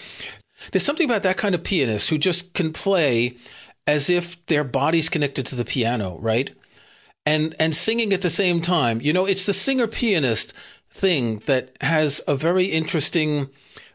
there's 0.70 0.84
something 0.84 1.08
about 1.08 1.22
that 1.22 1.36
kind 1.36 1.54
of 1.54 1.64
pianist 1.64 2.10
who 2.10 2.18
just 2.18 2.52
can 2.52 2.72
play 2.72 3.36
as 3.86 4.10
if 4.10 4.44
their 4.46 4.64
body's 4.64 5.08
connected 5.08 5.46
to 5.46 5.54
the 5.54 5.64
piano, 5.64 6.18
right? 6.20 6.50
and 7.24 7.54
and 7.58 7.74
singing 7.74 8.12
at 8.12 8.22
the 8.22 8.30
same 8.30 8.60
time. 8.60 9.00
You 9.00 9.12
know, 9.12 9.26
it's 9.26 9.46
the 9.46 9.54
singer 9.54 9.86
pianist 9.86 10.52
thing 10.90 11.38
that 11.46 11.76
has 11.80 12.20
a 12.26 12.36
very 12.36 12.66
interesting 12.66 13.48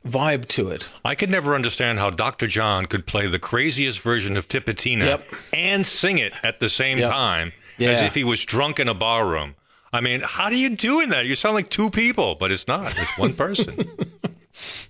vibe 0.06 0.48
to 0.50 0.70
it. 0.70 0.88
I 1.06 1.16
could 1.16 1.30
never 1.30 1.54
understand 1.56 2.00
how 2.00 2.10
Dr. 2.10 2.48
John 2.48 2.86
could 2.86 3.06
play 3.06 3.28
the 3.28 3.40
craziest 3.40 4.00
version 4.02 4.38
of 4.38 4.48
Tipitina 4.48 5.06
Yep. 5.06 5.28
and 5.54 5.86
sing 5.86 6.18
it 6.18 6.34
at 6.44 6.60
the 6.60 6.70
same 6.70 7.00
Yep. 7.00 7.10
time 7.10 7.54
as 7.80 8.02
if 8.02 8.16
he 8.16 8.24
was 8.24 8.44
drunk 8.46 8.80
in 8.80 8.88
a 8.88 8.94
bar 8.94 9.28
room. 9.28 9.56
I 9.94 10.02
mean, 10.02 10.22
how 10.22 10.50
do 10.50 10.58
you 10.58 10.70
do 10.76 11.00
in 11.00 11.10
that? 11.12 11.26
You 11.26 11.36
sound 11.36 11.56
like 11.56 11.70
two 11.70 11.90
people, 11.90 12.36
but 12.36 12.52
it's 12.52 12.68
not. 12.68 12.92
It's 12.92 13.18
one 13.18 13.34
person. 13.46 13.76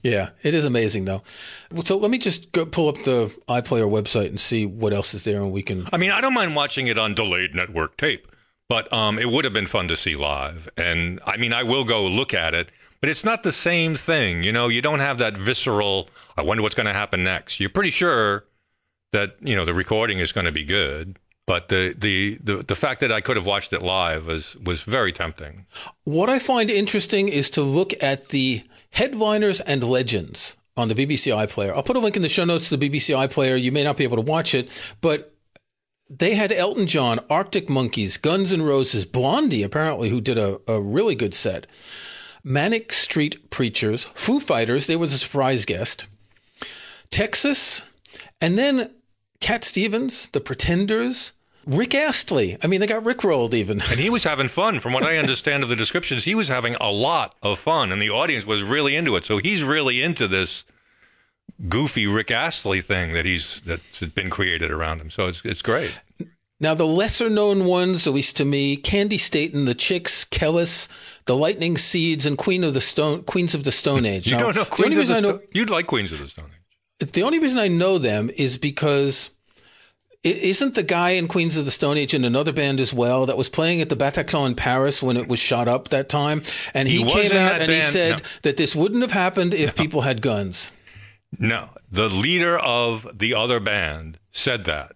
Yeah, 0.01 0.29
it 0.43 0.53
is 0.53 0.63
amazing 0.65 1.05
though. 1.05 1.23
So 1.83 1.97
let 1.97 2.09
me 2.09 2.17
just 2.17 2.51
go 2.53 2.65
pull 2.65 2.87
up 2.87 3.03
the 3.03 3.27
iPlayer 3.49 3.89
website 3.89 4.27
and 4.27 4.39
see 4.39 4.65
what 4.65 4.93
else 4.93 5.13
is 5.13 5.23
there, 5.25 5.41
and 5.41 5.51
we 5.51 5.61
can. 5.61 5.87
I 5.91 5.97
mean, 5.97 6.11
I 6.11 6.21
don't 6.21 6.33
mind 6.33 6.55
watching 6.55 6.87
it 6.87 6.97
on 6.97 7.13
delayed 7.13 7.53
network 7.53 7.97
tape, 7.97 8.27
but 8.69 8.91
um, 8.93 9.19
it 9.19 9.29
would 9.29 9.43
have 9.43 9.53
been 9.53 9.67
fun 9.67 9.87
to 9.89 9.97
see 9.97 10.15
live. 10.15 10.69
And 10.77 11.19
I 11.25 11.35
mean, 11.35 11.51
I 11.51 11.63
will 11.63 11.83
go 11.83 12.05
look 12.05 12.33
at 12.33 12.53
it, 12.53 12.71
but 13.00 13.10
it's 13.10 13.24
not 13.24 13.44
the 13.44 13.51
same 13.51 13.96
thing. 13.96 14.44
You 14.44 14.51
know, 14.51 14.68
you 14.68 14.82
don't 14.82 15.00
have 15.00 15.18
that 15.20 15.38
visceral, 15.38 16.10
I 16.38 16.44
wonder 16.44 16.63
what's 16.63 16.75
going 16.75 16.88
to 16.88 16.94
happen 16.94 17.24
next. 17.24 17.60
You're 17.60 17.70
pretty 17.70 17.89
sure 17.89 18.46
that, 19.13 19.36
you 19.42 19.56
know, 19.56 19.66
the 19.66 19.74
recording 19.74 20.20
is 20.20 20.32
going 20.32 20.46
to 20.46 20.51
be 20.51 20.66
good. 20.66 21.18
But 21.46 21.70
the, 21.70 21.96
the, 21.98 22.38
the, 22.44 22.58
the 22.58 22.75
fact 22.75 23.00
that 23.00 23.12
I 23.12 23.22
could 23.22 23.38
have 23.38 23.46
watched 23.46 23.72
it 23.72 23.82
live 23.82 24.27
was, 24.27 24.58
was 24.58 24.82
very 24.82 25.13
tempting. 25.13 25.66
What 26.04 26.30
I 26.30 26.39
find 26.39 26.70
interesting 26.70 27.30
is 27.30 27.50
to 27.51 27.62
look 27.62 27.94
at 28.04 28.30
the 28.30 28.63
headliners 28.92 29.62
and 29.62 29.82
legends 29.82 30.58
on 30.75 30.89
the 30.89 30.94
BBC 30.94 31.34
iPlayer. 31.34 31.74
I'll 31.74 31.84
put 31.84 31.96
a 31.96 32.00
link 32.00 32.18
in 32.18 32.22
the 32.22 32.30
show 32.30 32.44
notes 32.44 32.68
to 32.70 32.77
the 32.77 32.89
BBC 32.89 33.16
iPlayer. 33.16 33.60
You 33.60 33.72
may 33.72 33.84
not 33.84 33.96
be 33.96 34.04
able 34.04 34.18
to 34.18 34.22
watch 34.22 34.54
it, 34.54 34.70
but 35.00 35.34
they 36.10 36.36
had 36.36 36.51
Elton 36.51 36.88
John, 36.88 37.20
Arctic 37.30 37.70
Monkeys, 37.70 38.18
Guns 38.18 38.54
N' 38.54 38.62
Roses, 38.62 39.06
Blondie, 39.06 39.63
apparently, 39.63 40.10
who 40.10 40.22
did 40.22 40.38
a, 40.38 40.60
a 40.68 40.82
really 40.82 41.16
good 41.16 41.34
set, 41.34 41.68
Manic 42.48 42.94
Street 42.94 43.50
Preachers, 43.50 44.06
Foo 44.16 44.39
Fighters, 44.39 44.88
there 44.88 44.98
was 44.98 45.12
a 45.12 45.18
surprise 45.18 45.66
guest, 45.66 46.08
Texas, 47.12 47.82
and 48.39 48.58
then 48.58 48.94
Cat 49.42 49.66
Stevens, 49.66 50.30
The 50.30 50.39
Pretenders, 50.39 51.34
Rick 51.66 51.94
Astley. 51.94 52.58
I 52.63 52.68
mean, 52.68 52.80
they 52.80 52.88
got 52.88 53.04
Rickrolled 53.04 53.54
even. 53.54 53.82
And 53.82 54.00
he 54.00 54.10
was 54.10 54.24
having 54.24 54.48
fun. 54.48 54.80
From 54.80 54.94
what 54.94 55.04
I 55.04 55.18
understand 55.18 55.62
of 55.62 55.68
the 55.68 55.75
descriptions, 55.75 56.24
he 56.24 56.36
was 56.36 56.48
having 56.48 56.75
a 56.75 56.89
lot 56.89 57.36
of 57.44 57.60
fun, 57.60 57.92
and 57.92 58.01
the 58.01 58.10
audience 58.10 58.46
was 58.46 58.63
really 58.63 58.96
into 58.96 59.18
it. 59.18 59.25
So 59.25 59.39
he's 59.39 59.62
really 59.62 60.01
into 60.01 60.25
this 60.25 60.63
goofy 61.68 62.08
Rick 62.08 62.32
Astley 62.32 62.80
thing 62.80 63.12
that 63.12 63.25
he's 63.25 63.62
that's 63.66 64.00
been 64.00 64.30
created 64.30 64.72
around 64.72 65.01
him. 65.01 65.12
So 65.12 65.27
it's 65.27 65.42
it's 65.44 65.62
great. 65.62 66.00
Now, 66.59 66.73
the 66.73 66.87
lesser 66.87 67.29
known 67.29 67.65
ones, 67.65 68.07
at 68.07 68.13
least 68.13 68.35
to 68.37 68.45
me, 68.45 68.77
Candi 68.77 69.19
Staton, 69.19 69.65
the 69.65 69.75
Chicks, 69.75 70.25
Kelis, 70.25 70.87
the 71.25 71.35
Lightning 71.35 71.77
Seeds, 71.77 72.25
and 72.25 72.35
Queen 72.37 72.63
of 72.63 72.73
the 72.73 72.81
Stone, 72.81 73.23
Queens 73.23 73.53
of 73.53 73.63
the 73.63 73.71
Stone 73.71 74.05
Age. 74.13 74.25
You 74.25 74.33
Now, 74.33 74.39
don't 74.39 74.55
know 74.55 74.63
the 74.63 74.69
Queens 74.69 74.97
only 74.97 75.01
of 75.03 75.07
the 75.07 75.13
reason 75.13 75.15
I 75.15 75.19
know 75.29 75.37
Stone. 75.37 75.47
You'd 75.53 75.69
like 75.69 75.87
Queens 75.87 76.11
of 76.11 76.19
the 76.19 76.27
Stone 76.27 76.49
Age. 77.01 77.11
the 77.11 77.21
only 77.23 77.37
reason 77.39 77.59
I 77.59 77.67
know 77.67 77.97
them 77.99 78.31
is 78.35 78.57
because 78.57 79.29
isn't 80.23 80.73
the 80.73 80.83
guy 80.83 81.11
in 81.11 81.27
Queens 81.27 81.57
of 81.57 81.65
the 81.65 81.71
Stone 81.71 81.97
Age 81.97 82.13
in 82.15 82.25
another 82.25 82.51
band 82.51 82.79
as 82.79 82.91
well 82.93 83.27
that 83.27 83.37
was 83.37 83.49
playing 83.49 83.81
at 83.81 83.89
the 83.89 83.95
Bataclan 83.95 84.47
in 84.47 84.55
Paris 84.55 85.01
when 85.03 85.15
it 85.15 85.27
was 85.27 85.39
shot 85.39 85.67
up 85.67 85.89
that 85.89 86.09
time? 86.09 86.41
And 86.73 86.87
he, 86.87 87.03
He 87.03 87.11
came 87.11 87.31
out 87.37 87.61
and 87.61 87.71
he 87.71 87.81
said 87.81 88.17
No. 88.17 88.25
that 88.41 88.57
this 88.57 88.75
wouldn't 88.75 89.03
have 89.03 89.11
happened 89.11 89.53
if 89.53 89.75
people 89.75 90.01
had 90.01 90.21
guns. 90.23 90.71
No, 91.37 91.69
the 91.91 92.09
leader 92.09 92.57
of 92.57 93.19
the 93.19 93.35
other 93.35 93.59
band 93.59 94.17
said 94.31 94.65
that. 94.65 94.93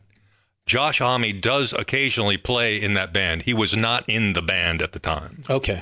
Josh 0.65 0.99
Homme 0.99 1.39
does 1.39 1.73
occasionally 1.73 2.37
play 2.37 2.81
in 2.81 2.93
that 2.93 3.11
band. 3.13 3.43
He 3.43 3.53
was 3.53 3.75
not 3.75 4.07
in 4.07 4.33
the 4.33 4.41
band 4.41 4.81
at 4.81 4.91
the 4.91 4.99
time. 4.99 5.43
Okay. 5.49 5.81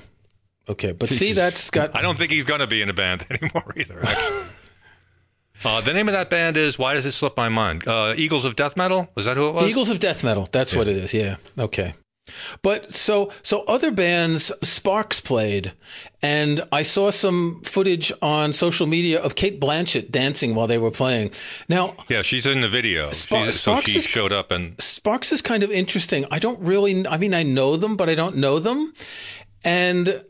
Okay. 0.67 0.91
But 0.91 1.09
see, 1.09 1.33
that's 1.33 1.69
got. 1.69 1.95
I 1.95 2.01
don't 2.01 2.17
think 2.17 2.31
he's 2.31 2.45
going 2.45 2.61
to 2.61 2.67
be 2.67 2.81
in 2.81 2.89
a 2.89 2.93
band 2.93 3.25
anymore 3.29 3.73
either. 3.75 4.01
uh, 5.65 5.81
the 5.81 5.93
name 5.93 6.07
of 6.07 6.13
that 6.13 6.29
band 6.29 6.57
is 6.57 6.79
why 6.79 6.93
does 6.93 7.05
it 7.05 7.11
slip 7.11 7.35
my 7.37 7.49
mind? 7.49 7.87
Uh, 7.87 8.13
Eagles 8.15 8.45
of 8.45 8.55
Death 8.55 8.77
Metal. 8.77 9.09
Was 9.15 9.25
that 9.25 9.37
who 9.37 9.49
it 9.49 9.53
was? 9.53 9.63
Eagles 9.65 9.89
of 9.89 9.99
Death 9.99 10.23
Metal. 10.23 10.47
That's 10.51 10.75
what 10.75 10.87
it 10.87 10.95
is. 10.95 11.13
Yeah. 11.13 11.35
Okay. 11.57 11.93
But 12.61 12.93
so 12.95 13.31
so 13.41 13.63
other 13.63 13.89
bands 13.91 14.51
Sparks 14.61 15.19
played 15.19 15.73
and 16.21 16.61
I 16.71 16.83
saw 16.83 17.09
some 17.09 17.61
footage 17.63 18.11
on 18.21 18.53
social 18.53 18.85
media 18.85 19.19
of 19.21 19.35
Cate 19.35 19.59
Blanchett 19.59 20.11
dancing 20.11 20.53
while 20.53 20.67
they 20.67 20.77
were 20.77 20.91
playing. 20.91 21.31
Now, 21.69 21.95
Yeah, 22.09 22.21
she's 22.21 22.45
in 22.45 22.61
the 22.61 22.67
video. 22.69 23.07
She's- 23.09 23.27
so 23.29 23.49
Sparks 23.51 23.89
she 23.91 23.97
is- 23.99 24.05
showed 24.05 24.31
up 24.31 24.51
and 24.51 24.79
Sparks 24.79 25.31
is 25.31 25.41
kind 25.41 25.63
of 25.63 25.71
interesting. 25.71 26.25
I 26.29 26.37
don't 26.39 26.59
really 26.59 27.07
I 27.07 27.17
mean 27.17 27.33
I 27.33 27.43
know 27.43 27.75
them 27.77 27.95
but 27.95 28.09
I 28.09 28.15
don't 28.15 28.35
know 28.37 28.59
them. 28.59 28.93
And 29.63 30.23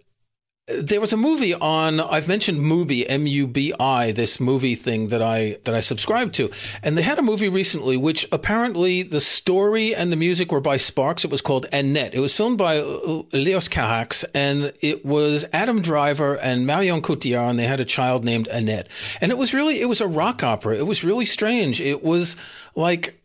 there 0.70 1.02
was 1.02 1.14
a 1.14 1.18
movie 1.18 1.54
on 1.54 2.00
I've 2.00 2.28
mentioned 2.28 2.60
Mubi 2.60 3.06
M 3.08 3.26
U 3.26 3.48
B 3.48 3.74
I 3.80 4.12
this 4.12 4.40
movie 4.40 4.76
thing 4.76 5.08
that 5.08 5.22
I 5.22 5.58
that 5.64 5.74
I 5.74 5.82
subscribed 5.82 6.34
to. 6.36 6.52
And 6.84 6.98
they 6.98 7.02
had 7.02 7.18
a 7.20 7.24
movie 7.24 7.50
recently 7.50 7.98
which 7.98 8.28
apparently 8.32 9.02
the 9.04 9.22
story 9.22 9.96
and 9.96 10.12
the 10.12 10.16
music 10.16 10.52
were 10.52 10.62
by 10.62 10.78
Sparks. 10.78 11.26
It 11.26 11.32
was 11.32 11.42
called 11.42 11.66
Annette. 11.74 12.14
It 12.14 12.20
was 12.20 12.36
filmed 12.36 12.58
by 12.58 12.82
Leos 12.82 13.68
Carax 13.68 14.24
and 14.34 14.72
it 14.82 15.06
was 15.06 15.46
Adam 15.52 15.82
Driver 15.82 16.38
and 16.38 16.68
Marion 16.68 17.02
Cotillard 17.02 17.50
and 17.50 17.60
they 17.60 17.68
had 17.68 17.80
a 17.80 17.86
child 17.86 18.24
named 18.24 18.48
Annette. 18.48 18.88
And 19.22 19.32
it 19.32 19.38
was 19.38 19.54
really 19.54 19.82
it 19.82 19.86
was 19.86 20.02
a 20.02 20.08
rock 20.08 20.44
opera. 20.44 20.76
It 20.76 20.88
was 20.88 21.04
really 21.04 21.26
strange. 21.26 21.82
It 21.82 22.04
was 22.04 22.38
like 22.76 23.20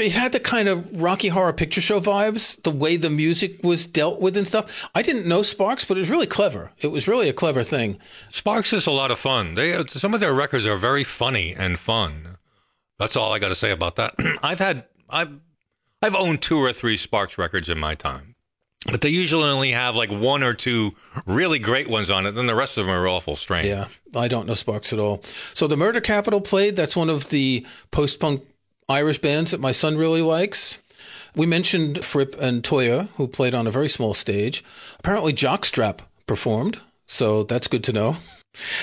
it 0.00 0.12
had 0.12 0.32
the 0.32 0.40
kind 0.40 0.68
of 0.68 1.00
Rocky 1.00 1.28
Horror 1.28 1.52
Picture 1.52 1.80
Show 1.80 2.00
vibes, 2.00 2.60
the 2.62 2.70
way 2.70 2.96
the 2.96 3.10
music 3.10 3.60
was 3.62 3.86
dealt 3.86 4.20
with 4.20 4.36
and 4.36 4.46
stuff. 4.46 4.88
I 4.94 5.02
didn't 5.02 5.26
know 5.26 5.42
Sparks, 5.42 5.84
but 5.84 5.96
it 5.96 6.00
was 6.00 6.10
really 6.10 6.26
clever. 6.26 6.72
It 6.78 6.88
was 6.88 7.08
really 7.08 7.28
a 7.28 7.32
clever 7.32 7.62
thing. 7.62 7.98
Sparks 8.30 8.72
is 8.72 8.86
a 8.86 8.90
lot 8.90 9.10
of 9.10 9.18
fun. 9.18 9.54
They 9.54 9.74
uh, 9.74 9.84
some 9.86 10.14
of 10.14 10.20
their 10.20 10.34
records 10.34 10.66
are 10.66 10.76
very 10.76 11.04
funny 11.04 11.54
and 11.54 11.78
fun. 11.78 12.38
That's 12.98 13.16
all 13.16 13.32
I 13.32 13.38
got 13.38 13.48
to 13.48 13.54
say 13.54 13.70
about 13.70 13.96
that. 13.96 14.14
I've 14.42 14.58
had 14.58 14.84
I've 15.08 15.40
I've 16.02 16.14
owned 16.14 16.42
two 16.42 16.58
or 16.58 16.72
three 16.72 16.96
Sparks 16.96 17.38
records 17.38 17.68
in 17.68 17.78
my 17.78 17.94
time. 17.94 18.34
But 18.90 19.00
they 19.00 19.08
usually 19.08 19.48
only 19.48 19.72
have 19.72 19.96
like 19.96 20.10
one 20.10 20.44
or 20.44 20.54
two 20.54 20.94
really 21.24 21.58
great 21.58 21.88
ones 21.88 22.08
on 22.08 22.24
it. 22.24 22.32
Then 22.32 22.46
the 22.46 22.54
rest 22.54 22.78
of 22.78 22.86
them 22.86 22.94
are 22.94 23.08
awful 23.08 23.34
strange. 23.34 23.66
Yeah, 23.66 23.88
I 24.14 24.28
don't 24.28 24.46
know 24.46 24.54
Sparks 24.54 24.92
at 24.92 24.98
all. 24.98 25.24
So 25.54 25.66
the 25.66 25.76
Murder 25.76 26.00
Capital 26.00 26.40
played. 26.40 26.76
That's 26.76 26.96
one 26.96 27.10
of 27.10 27.30
the 27.30 27.66
post 27.90 28.20
punk 28.20 28.44
Irish 28.88 29.18
bands 29.18 29.50
that 29.50 29.60
my 29.60 29.72
son 29.72 29.96
really 29.96 30.22
likes. 30.22 30.78
We 31.34 31.46
mentioned 31.46 32.04
Fripp 32.04 32.34
and 32.40 32.62
Toyah, 32.62 33.08
who 33.16 33.28
played 33.28 33.54
on 33.54 33.66
a 33.66 33.70
very 33.70 33.88
small 33.88 34.14
stage. 34.14 34.64
Apparently, 34.98 35.32
Jockstrap 35.32 36.00
performed, 36.26 36.80
so 37.06 37.42
that's 37.42 37.68
good 37.68 37.84
to 37.84 37.92
know. 37.92 38.16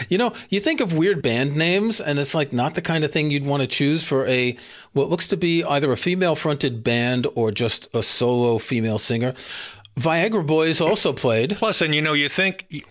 You 0.07 0.19
know, 0.19 0.33
you 0.49 0.59
think 0.59 0.81
of 0.81 0.93
weird 0.93 1.23
band 1.23 1.55
names, 1.55 1.99
and 1.99 2.19
it's 2.19 2.35
like 2.35 2.53
not 2.53 2.75
the 2.75 2.81
kind 2.81 3.03
of 3.03 3.11
thing 3.11 3.31
you'd 3.31 3.43
want 3.43 3.61
to 3.61 3.67
choose 3.67 4.03
for 4.03 4.23
a 4.27 4.55
what 4.91 5.09
looks 5.09 5.27
to 5.29 5.35
be 5.35 5.63
either 5.63 5.91
a 5.91 5.97
female 5.97 6.35
fronted 6.35 6.83
band 6.83 7.25
or 7.33 7.51
just 7.51 7.87
a 7.91 8.03
solo 8.03 8.59
female 8.59 8.99
singer. 8.99 9.33
Viagra 9.99 10.45
Boys 10.45 10.79
also 10.79 11.11
played. 11.11 11.55
Plus, 11.55 11.81
and 11.81 11.95
you 11.95 12.03
know, 12.03 12.13
you 12.13 12.29
think 12.29 12.83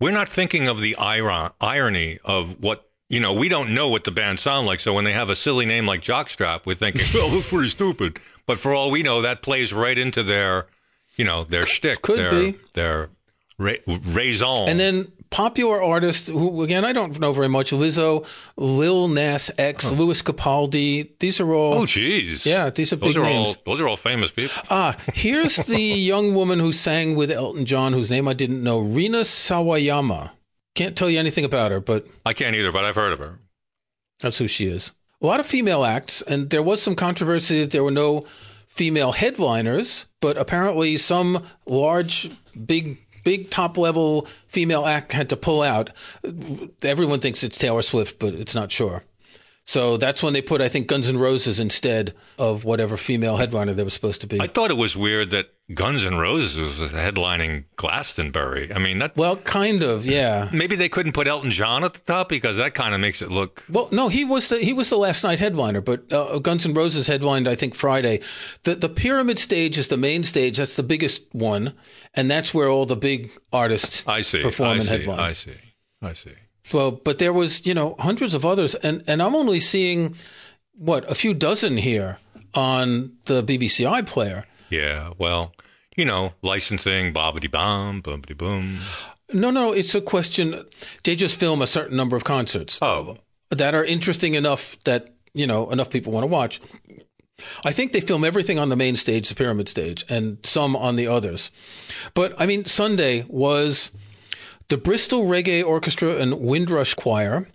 we're 0.00 0.10
not 0.10 0.26
thinking 0.26 0.68
of 0.68 0.80
the 0.80 0.96
iron, 0.96 1.50
irony 1.60 2.18
of 2.24 2.62
what 2.62 2.85
you 3.08 3.20
know, 3.20 3.32
we 3.32 3.48
don't 3.48 3.72
know 3.74 3.88
what 3.88 4.04
the 4.04 4.10
band 4.10 4.40
sound 4.40 4.66
like. 4.66 4.80
So 4.80 4.92
when 4.92 5.04
they 5.04 5.12
have 5.12 5.30
a 5.30 5.36
silly 5.36 5.66
name 5.66 5.86
like 5.86 6.02
Jockstrap, 6.02 6.66
we're 6.66 6.74
thinking, 6.74 7.02
well, 7.14 7.28
that's 7.30 7.48
pretty 7.48 7.68
stupid. 7.68 8.18
But 8.46 8.58
for 8.58 8.74
all 8.74 8.90
we 8.90 9.02
know, 9.02 9.22
that 9.22 9.42
plays 9.42 9.72
right 9.72 9.96
into 9.98 10.22
their, 10.22 10.66
you 11.16 11.24
know, 11.24 11.44
their 11.44 11.66
shtick, 11.66 12.02
Could 12.02 12.18
their, 12.18 12.30
be. 12.30 12.58
their 12.74 13.10
ra- 13.58 13.72
raison. 13.86 14.68
And 14.68 14.78
then 14.78 15.12
popular 15.30 15.82
artists 15.82 16.28
who, 16.28 16.62
again, 16.62 16.84
I 16.84 16.92
don't 16.92 17.18
know 17.18 17.32
very 17.32 17.48
much. 17.48 17.70
Lizzo, 17.72 18.24
Lil 18.56 19.08
Nas 19.08 19.50
X, 19.58 19.90
Lewis 19.92 20.22
Capaldi. 20.22 21.10
These 21.18 21.40
are 21.40 21.52
all. 21.52 21.74
oh, 21.74 21.82
jeez. 21.84 22.44
Yeah, 22.46 22.70
these 22.70 22.92
are 22.92 22.96
those 22.96 23.14
big 23.14 23.22
are 23.22 23.26
names. 23.26 23.56
all 23.56 23.62
those 23.72 23.80
are 23.80 23.88
all 23.88 23.96
famous 23.96 24.30
people. 24.30 24.62
Ah, 24.70 24.96
here's 25.12 25.56
the 25.56 25.80
young 25.80 26.34
woman 26.34 26.58
who 26.60 26.70
sang 26.72 27.16
with 27.16 27.30
Elton 27.32 27.64
John, 27.64 27.92
whose 27.92 28.10
name 28.10 28.28
I 28.28 28.34
didn't 28.34 28.62
know, 28.62 28.78
Rina 28.80 29.20
Sawayama. 29.22 30.30
Can't 30.76 30.96
tell 30.96 31.10
you 31.10 31.18
anything 31.18 31.44
about 31.44 31.72
her, 31.72 31.80
but 31.80 32.06
I 32.24 32.34
can't 32.34 32.54
either, 32.54 32.70
but 32.70 32.84
I've 32.84 32.94
heard 32.94 33.12
of 33.12 33.18
her. 33.18 33.40
That's 34.20 34.38
who 34.38 34.46
she 34.46 34.66
is. 34.66 34.92
A 35.20 35.26
lot 35.26 35.40
of 35.40 35.46
female 35.46 35.84
acts, 35.84 36.22
and 36.22 36.50
there 36.50 36.62
was 36.62 36.82
some 36.82 36.94
controversy 36.94 37.60
that 37.60 37.70
there 37.70 37.82
were 37.82 37.90
no 37.90 38.26
female 38.68 39.12
headliners, 39.12 40.04
but 40.20 40.36
apparently 40.36 40.98
some 40.98 41.42
large, 41.64 42.30
big, 42.66 42.98
big 43.24 43.48
top 43.48 43.78
level 43.78 44.28
female 44.46 44.84
act 44.84 45.12
had 45.12 45.30
to 45.30 45.36
pull 45.36 45.62
out. 45.62 45.90
Everyone 46.82 47.20
thinks 47.20 47.42
it's 47.42 47.56
Taylor 47.56 47.80
Swift, 47.80 48.18
but 48.18 48.34
it's 48.34 48.54
not 48.54 48.70
sure. 48.70 49.04
So 49.68 49.96
that's 49.96 50.22
when 50.22 50.32
they 50.32 50.42
put, 50.42 50.60
I 50.60 50.68
think, 50.68 50.86
Guns 50.86 51.08
N' 51.08 51.18
Roses 51.18 51.58
instead 51.58 52.14
of 52.38 52.64
whatever 52.64 52.96
female 52.96 53.36
headliner 53.36 53.74
they 53.74 53.82
were 53.82 53.90
supposed 53.90 54.20
to 54.20 54.28
be. 54.28 54.40
I 54.40 54.46
thought 54.46 54.70
it 54.70 54.76
was 54.76 54.96
weird 54.96 55.30
that 55.30 55.46
Guns 55.74 56.06
N' 56.06 56.14
Roses 56.14 56.78
was 56.78 56.92
headlining 56.92 57.64
Glastonbury. 57.74 58.72
I 58.72 58.78
mean, 58.78 59.00
that 59.00 59.16
well, 59.16 59.34
kind 59.38 59.82
of, 59.82 60.06
yeah. 60.06 60.48
maybe 60.52 60.76
they 60.76 60.88
couldn't 60.88 61.14
put 61.14 61.26
Elton 61.26 61.50
John 61.50 61.82
at 61.82 61.94
the 61.94 62.00
top 62.00 62.28
because 62.28 62.58
that 62.58 62.74
kind 62.74 62.94
of 62.94 63.00
makes 63.00 63.20
it 63.20 63.32
look. 63.32 63.64
Well, 63.68 63.88
no, 63.90 64.06
he 64.06 64.24
was 64.24 64.50
the 64.50 64.58
he 64.58 64.72
was 64.72 64.88
the 64.88 64.98
last 64.98 65.24
night 65.24 65.40
headliner, 65.40 65.80
but 65.80 66.12
uh, 66.12 66.38
Guns 66.38 66.64
N' 66.64 66.72
Roses 66.72 67.08
headlined 67.08 67.48
I 67.48 67.56
think 67.56 67.74
Friday. 67.74 68.20
The 68.62 68.76
the 68.76 68.88
Pyramid 68.88 69.40
stage 69.40 69.78
is 69.78 69.88
the 69.88 69.96
main 69.96 70.22
stage. 70.22 70.58
That's 70.58 70.76
the 70.76 70.84
biggest 70.84 71.24
one, 71.34 71.74
and 72.14 72.30
that's 72.30 72.54
where 72.54 72.68
all 72.68 72.86
the 72.86 72.94
big 72.94 73.32
artists 73.52 74.06
I 74.06 74.22
see. 74.22 74.42
perform 74.42 74.68
I 74.68 74.74
and 74.74 74.82
see. 74.84 74.90
headline. 74.90 75.18
I 75.18 75.32
see. 75.32 75.56
I 76.00 76.12
see. 76.12 76.34
Well, 76.72 76.90
but 76.90 77.18
there 77.18 77.32
was 77.32 77.66
you 77.66 77.74
know 77.74 77.94
hundreds 77.98 78.34
of 78.34 78.44
others, 78.44 78.74
and 78.76 79.02
and 79.06 79.22
I'm 79.22 79.34
only 79.34 79.60
seeing 79.60 80.16
what 80.72 81.10
a 81.10 81.14
few 81.14 81.34
dozen 81.34 81.76
here 81.78 82.18
on 82.54 83.12
the 83.26 83.42
BBC 83.42 83.88
iPlayer. 83.88 84.44
Yeah. 84.70 85.12
Well, 85.18 85.52
you 85.96 86.04
know, 86.04 86.34
licensing, 86.42 87.12
bobbity 87.12 87.50
bomb, 87.50 88.02
boomity 88.02 88.36
boom. 88.36 88.78
No, 89.32 89.50
no, 89.50 89.72
it's 89.72 89.94
a 89.94 90.00
question. 90.00 90.64
They 91.02 91.16
just 91.16 91.38
film 91.38 91.60
a 91.60 91.66
certain 91.66 91.96
number 91.96 92.16
of 92.16 92.24
concerts. 92.24 92.78
Oh, 92.80 93.18
that 93.50 93.74
are 93.74 93.84
interesting 93.84 94.34
enough 94.34 94.76
that 94.84 95.14
you 95.34 95.46
know 95.46 95.70
enough 95.70 95.90
people 95.90 96.12
want 96.12 96.24
to 96.24 96.28
watch. 96.28 96.60
I 97.64 97.72
think 97.72 97.92
they 97.92 98.00
film 98.00 98.24
everything 98.24 98.58
on 98.58 98.70
the 98.70 98.76
main 98.76 98.96
stage, 98.96 99.28
the 99.28 99.34
pyramid 99.34 99.68
stage, 99.68 100.04
and 100.08 100.38
some 100.44 100.74
on 100.74 100.96
the 100.96 101.06
others. 101.06 101.50
But 102.14 102.34
I 102.38 102.46
mean, 102.46 102.64
Sunday 102.64 103.26
was 103.28 103.90
the 104.68 104.76
Bristol 104.76 105.24
Reggae 105.24 105.64
Orchestra 105.64 106.16
and 106.16 106.40
Windrush 106.40 106.94
Choir, 106.94 107.48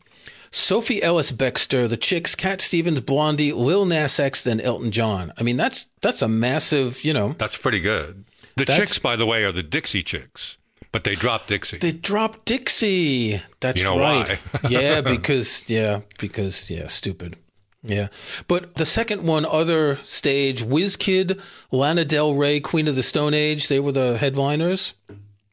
Sophie 0.52 1.02
Ellis 1.02 1.32
Bextor, 1.32 1.88
the 1.88 1.98
Chicks, 1.98 2.36
Cat 2.36 2.60
Stevens, 2.62 3.02
Blondie, 3.02 3.54
Lil 3.54 3.86
Nas 3.86 4.20
X, 4.20 4.44
then 4.44 4.60
Elton 4.60 4.92
John. 4.92 5.32
I 5.38 5.44
mean, 5.44 5.58
that's 5.58 5.88
that's 6.02 6.22
a 6.22 6.28
massive, 6.28 7.04
you 7.04 7.14
know. 7.14 7.36
that's 7.38 7.58
pretty 7.58 7.80
good. 7.80 8.26
The 8.58 8.66
That's- 8.66 8.78
chicks, 8.90 9.00
by 9.00 9.16
the 9.16 9.26
way, 9.26 9.44
are 9.46 9.52
the 9.54 9.64
Dixie 9.64 10.04
Chicks, 10.04 10.58
but 10.92 11.06
they 11.06 11.16
dropped 11.16 11.48
Dixie. 11.48 11.78
They 11.78 11.94
dropped 11.94 12.44
Dixie. 12.46 13.42
That's 13.62 13.80
You 13.80 13.86
know 13.86 13.98
right. 14.00 14.28
why? 14.30 14.40
yeah, 14.70 15.00
because 15.00 15.64
yeah, 15.70 16.02
because 16.20 16.70
yeah, 16.70 16.88
stupid. 16.88 17.38
Yeah. 17.84 18.10
But 18.48 18.76
the 18.76 18.86
second 18.86 19.24
one, 19.24 19.46
other 19.46 19.96
stage, 20.06 20.64
WizKid, 20.64 21.40
Lana 21.72 22.06
Del 22.06 22.36
Rey, 22.36 22.60
Queen 22.60 22.88
of 22.88 22.96
the 22.96 23.02
Stone 23.04 23.34
Age, 23.34 23.70
they 23.70 23.80
were 23.80 23.92
the 23.94 24.18
headliners. 24.20 24.94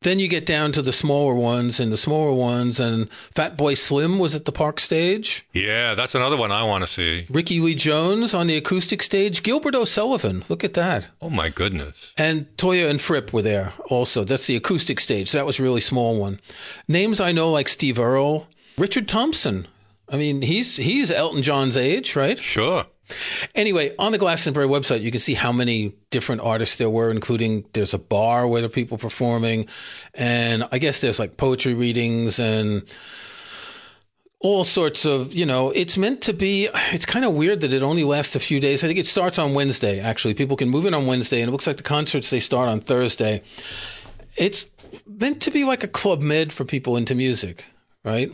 Then 0.03 0.21
you 0.21 0.29
get 0.29 0.47
down 0.47 0.71
to 0.73 0.83
the 0.83 0.93
smaller 0.93 1.35
ones 1.35 1.81
and 1.81 1.93
the 1.93 1.97
smaller 1.97 2.33
ones 2.33 2.79
and 2.79 3.09
Fatboy 3.35 3.77
Slim 3.77 4.21
was 4.21 4.33
at 4.35 4.45
the 4.45 4.53
park 4.53 4.79
stage. 4.79 5.45
yeah, 5.53 5.95
that's 5.95 6.15
another 6.15 6.37
one 6.37 6.53
I 6.53 6.63
want 6.63 6.85
to 6.85 6.91
see. 6.91 7.27
Rickie 7.29 7.59
Lee 7.59 7.75
Jones 7.75 8.33
on 8.33 8.47
the 8.47 8.57
acoustic 8.57 9.03
stage. 9.03 9.43
Gilbert 9.43 9.75
O'Sullivan. 9.75 10.45
Look 10.49 10.63
at 10.63 10.75
that. 10.75 11.09
Oh 11.21 11.31
my 11.31 11.49
goodness. 11.49 12.13
And 12.17 12.47
Toyah 12.57 12.89
and 12.89 13.01
Fripp 13.01 13.33
were 13.33 13.43
there 13.43 13.73
also. 13.91 14.23
That's 14.23 14.47
the 14.47 14.55
acoustic 14.57 15.01
stage. 15.01 15.33
That 15.33 15.47
was 15.47 15.59
a 15.59 15.65
really 15.65 15.81
small 15.81 16.17
one. 16.19 16.39
Names 16.87 17.19
I 17.19 17.33
know 17.33 17.51
like 17.51 17.69
Steve 17.69 17.99
Earle, 17.99 18.47
Richard 18.77 19.09
Thompson. 19.09 19.67
I 20.09 20.17
mean, 20.17 20.43
he's 20.43 20.77
he's 20.77 21.11
Elton 21.11 21.43
John's 21.43 21.77
age, 21.77 22.15
right? 22.15 22.39
Sure. 22.39 22.87
Anyway, 23.55 23.95
on 23.99 24.13
the 24.13 24.19
Glastonbury 24.19 24.67
website, 24.67 25.01
you 25.01 25.11
can 25.11 25.21
see 25.21 25.35
how 25.35 25.53
many 25.53 25.95
different 26.11 26.41
artists 26.43 26.77
there 26.77 26.91
were, 26.91 27.11
including 27.11 27.65
there's 27.73 27.95
a 27.95 27.99
bar 27.99 28.47
where 28.47 28.61
there 28.61 28.69
are 28.69 28.73
people 28.73 28.99
performing, 28.99 29.67
and 30.15 30.69
I 30.71 30.79
guess 30.79 31.01
there's 31.01 31.19
like 31.19 31.37
poetry 31.37 31.75
readings 31.75 32.39
and 32.39 32.83
all 34.41 34.65
sorts 34.65 35.05
of, 35.05 35.33
you 35.33 35.45
know, 35.45 35.71
it's 35.71 35.99
meant 35.99 36.23
to 36.23 36.33
be, 36.33 36.69
it's 36.93 37.07
kind 37.07 37.25
of 37.25 37.35
weird 37.35 37.61
that 37.63 37.73
it 37.73 37.83
only 37.83 38.05
lasts 38.05 38.37
a 38.37 38.41
few 38.41 38.61
days. 38.61 38.85
I 38.85 38.87
think 38.87 38.99
it 38.99 39.07
starts 39.07 39.39
on 39.39 39.53
Wednesday, 39.53 39.99
actually. 39.99 40.35
People 40.35 40.57
can 40.57 40.69
move 40.69 40.87
in 40.87 40.95
on 40.95 41.07
Wednesday, 41.07 41.41
and 41.41 41.49
it 41.49 41.53
looks 41.53 41.67
like 41.67 41.77
the 41.77 41.83
concerts, 41.83 42.31
they 42.31 42.41
start 42.41 42.69
on 42.69 42.81
Thursday. 42.81 43.43
It's 44.37 44.71
meant 45.07 45.43
to 45.43 45.51
be 45.51 45.65
like 45.65 45.83
a 45.83 45.89
club 45.89 46.21
med 46.21 46.53
for 46.53 46.65
people 46.65 46.97
into 46.97 47.17
music, 47.17 47.65
right? 48.05 48.31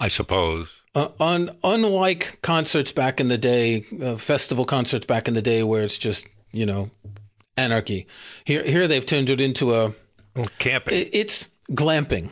I 0.00 0.08
suppose. 0.08 0.75
Uh, 0.96 1.08
un, 1.20 1.50
unlike 1.62 2.38
concerts 2.42 2.90
back 2.90 3.20
in 3.20 3.28
the 3.28 3.36
day, 3.36 3.84
uh, 4.02 4.16
festival 4.16 4.64
concerts 4.64 5.04
back 5.04 5.28
in 5.28 5.34
the 5.34 5.42
day, 5.42 5.62
where 5.62 5.84
it's 5.84 5.98
just 5.98 6.26
you 6.52 6.64
know 6.64 6.90
anarchy. 7.56 8.06
Here, 8.44 8.62
here 8.64 8.88
they've 8.88 9.04
turned 9.04 9.28
it 9.30 9.40
into 9.40 9.74
a. 9.74 9.92
Camping. 10.58 10.94
it- 10.94 11.10
It's 11.14 11.48
glamping. 11.70 12.30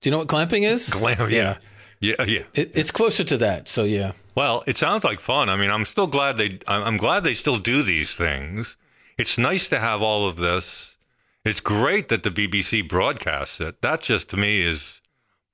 Do 0.00 0.08
you 0.08 0.10
know 0.12 0.18
what 0.18 0.28
glamping 0.28 0.62
is? 0.62 0.88
Glam. 0.90 1.30
Yeah. 1.30 1.58
Yeah. 2.00 2.22
Yeah. 2.24 2.42
It, 2.54 2.72
it's 2.76 2.90
closer 2.92 3.24
to 3.24 3.36
that. 3.38 3.66
So 3.68 3.84
yeah, 3.84 4.12
Well, 4.34 4.62
it 4.66 4.76
sounds 4.78 5.02
like 5.02 5.18
fun. 5.18 5.48
I 5.48 5.56
mean, 5.56 5.70
I'm 5.70 5.84
still 5.84 6.06
glad 6.06 6.36
they. 6.36 6.60
I'm 6.68 6.96
glad 6.98 7.24
they 7.24 7.34
still 7.34 7.56
do 7.58 7.82
these 7.82 8.14
things. 8.14 8.76
It's 9.18 9.36
nice 9.38 9.68
to 9.70 9.78
have 9.80 10.00
all 10.02 10.28
of 10.28 10.36
this. 10.36 10.96
It's 11.44 11.60
great 11.60 12.08
that 12.08 12.22
the 12.22 12.30
BBC 12.30 12.88
broadcasts 12.88 13.60
it. 13.60 13.80
That 13.82 14.02
just 14.02 14.28
to 14.30 14.36
me 14.36 14.60
is 14.62 14.95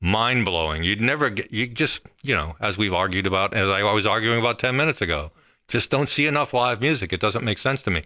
mind 0.03 0.45
blowing. 0.45 0.83
You'd 0.85 1.01
never 1.01 1.31
get. 1.31 1.51
You 1.53 1.67
just 1.69 2.03
you 2.23 2.35
know, 2.35 2.57
as 2.61 2.77
we've 2.77 2.93
argued 2.93 3.27
about, 3.27 3.55
as 3.55 3.71
I 3.71 3.83
was 3.93 4.07
arguing 4.07 4.39
about 4.39 4.59
ten 4.59 4.77
minutes 4.77 5.01
ago, 5.01 5.31
just 5.69 5.89
don't 5.89 6.09
see 6.11 6.27
enough 6.27 6.53
live 6.53 6.81
music. 6.83 7.13
It 7.13 7.21
doesn't 7.21 7.45
make 7.45 7.59
sense 7.59 7.81
to 7.83 7.91
me. 7.91 8.03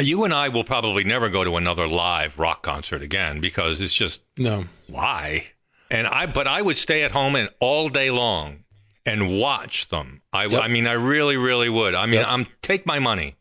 You 0.00 0.24
and 0.24 0.34
I 0.34 0.48
will 0.48 0.64
probably 0.64 1.04
never 1.04 1.28
go 1.30 1.44
to 1.44 1.56
another 1.56 1.86
live 1.88 2.38
rock 2.38 2.62
concert 2.62 3.00
again 3.02 3.40
because 3.40 3.80
it's 3.80 3.94
just 3.94 4.20
No. 4.36 4.64
why. 4.88 5.48
And 5.90 6.06
I, 6.08 6.26
but 6.26 6.46
I 6.48 6.60
would 6.62 6.76
stay 6.76 7.02
at 7.04 7.12
home 7.12 7.36
and 7.36 7.48
all 7.60 7.88
day 7.88 8.10
long 8.10 8.64
and 9.06 9.38
watch 9.40 9.88
them. 9.88 10.20
I, 10.32 10.46
Yep. 10.46 10.62
I 10.64 10.68
mean, 10.68 10.86
I 10.86 10.92
really, 10.92 11.36
really 11.36 11.68
would. 11.70 11.94
I 11.94 12.04
mean, 12.06 12.20
Yep. 12.20 12.26
I'm 12.28 12.46
take 12.60 12.84
my 12.84 12.98
money. 12.98 13.36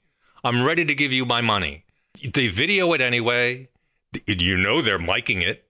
I'm 0.45 0.63
ready 0.63 0.85
to 0.85 0.95
give 0.95 1.11
you 1.11 1.25
my 1.25 1.41
money. 1.41 1.83
They 2.33 2.47
video 2.47 2.93
it 2.93 3.01
anyway. 3.01 3.67
You 4.27 4.55
know 4.57 4.79
they're 4.81 4.99
miking 4.99 5.41
it. 5.43 5.64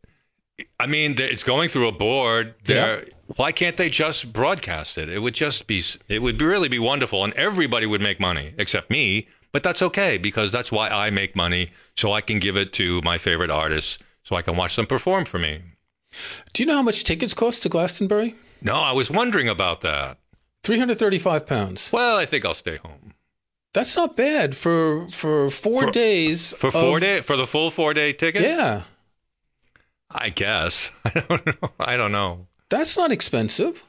I 0.80 0.88
mean, 0.88 1.16
it's 1.18 1.44
going 1.44 1.70
through 1.70 1.88
a 1.88 1.92
board. 1.92 2.56
They're, 2.64 3.06
Why 3.36 3.52
can't 3.52 3.76
they 3.78 3.90
just 3.90 4.32
broadcast 4.32 4.98
it? 4.98 5.10
It 5.10 5.20
would 5.20 5.34
just 5.34 5.68
be. 5.68 5.84
It 6.08 6.20
would 6.22 6.38
be 6.38 6.46
really 6.46 6.70
be 6.70 6.80
wonderful, 6.80 7.24
and 7.24 7.34
everybody 7.34 7.86
would 7.86 8.02
make 8.02 8.20
money 8.20 8.54
except 8.58 8.90
me. 8.90 9.28
But 9.52 9.64
that's 9.64 9.82
okay 9.82 10.18
because 10.18 10.52
that's 10.52 10.72
why 10.72 10.90
I 10.90 11.10
make 11.12 11.36
money, 11.36 11.70
so 11.96 12.12
I 12.12 12.22
can 12.22 12.40
give 12.40 12.58
it 12.58 12.74
to 12.74 13.02
my 13.04 13.18
favorite 13.18 13.50
artists, 13.50 13.98
so 14.24 14.36
I 14.36 14.42
can 14.42 14.56
watch 14.58 14.76
them 14.76 14.86
perform 14.86 15.24
for 15.26 15.40
me. 15.40 15.62
Do 16.54 16.62
you 16.64 16.68
know 16.68 16.76
how 16.76 16.82
much 16.84 17.04
tickets 17.06 17.34
cost 17.34 17.64
to 17.64 17.70
Glastonbury? 17.70 18.36
No, 18.62 18.76
I 18.76 18.92
was 18.92 19.10
wondering 19.10 19.48
about 19.50 19.82
that. 19.82 20.18
335 20.64 21.46
pounds. 21.46 21.90
Well, 21.94 22.18
I 22.18 22.26
think 22.26 22.44
I'll 22.46 22.54
stay 22.54 22.78
home 22.78 23.14
That's 23.74 23.96
not 23.96 24.16
bad 24.16 24.56
for 24.56 25.08
for 25.12 25.50
four 25.52 25.84
For- 25.84 25.92
days. 25.92 26.54
for 26.58 26.72
four 26.72 26.98
of- 26.98 27.02
day 27.02 27.22
for 27.22 27.38
the 27.38 27.46
full 27.48 27.70
four 27.72 27.94
day 27.94 28.14
ticket. 28.14 28.42
Yeah, 28.42 28.84
I 30.18 30.30
guess. 30.30 30.92
I 31.06 31.24
don't 31.28 31.46
know. 31.46 31.70
I 31.80 31.98
don't 31.98 32.12
know. 32.12 32.48
that's 32.70 32.98
not 32.98 33.12
expensive. 33.12 33.84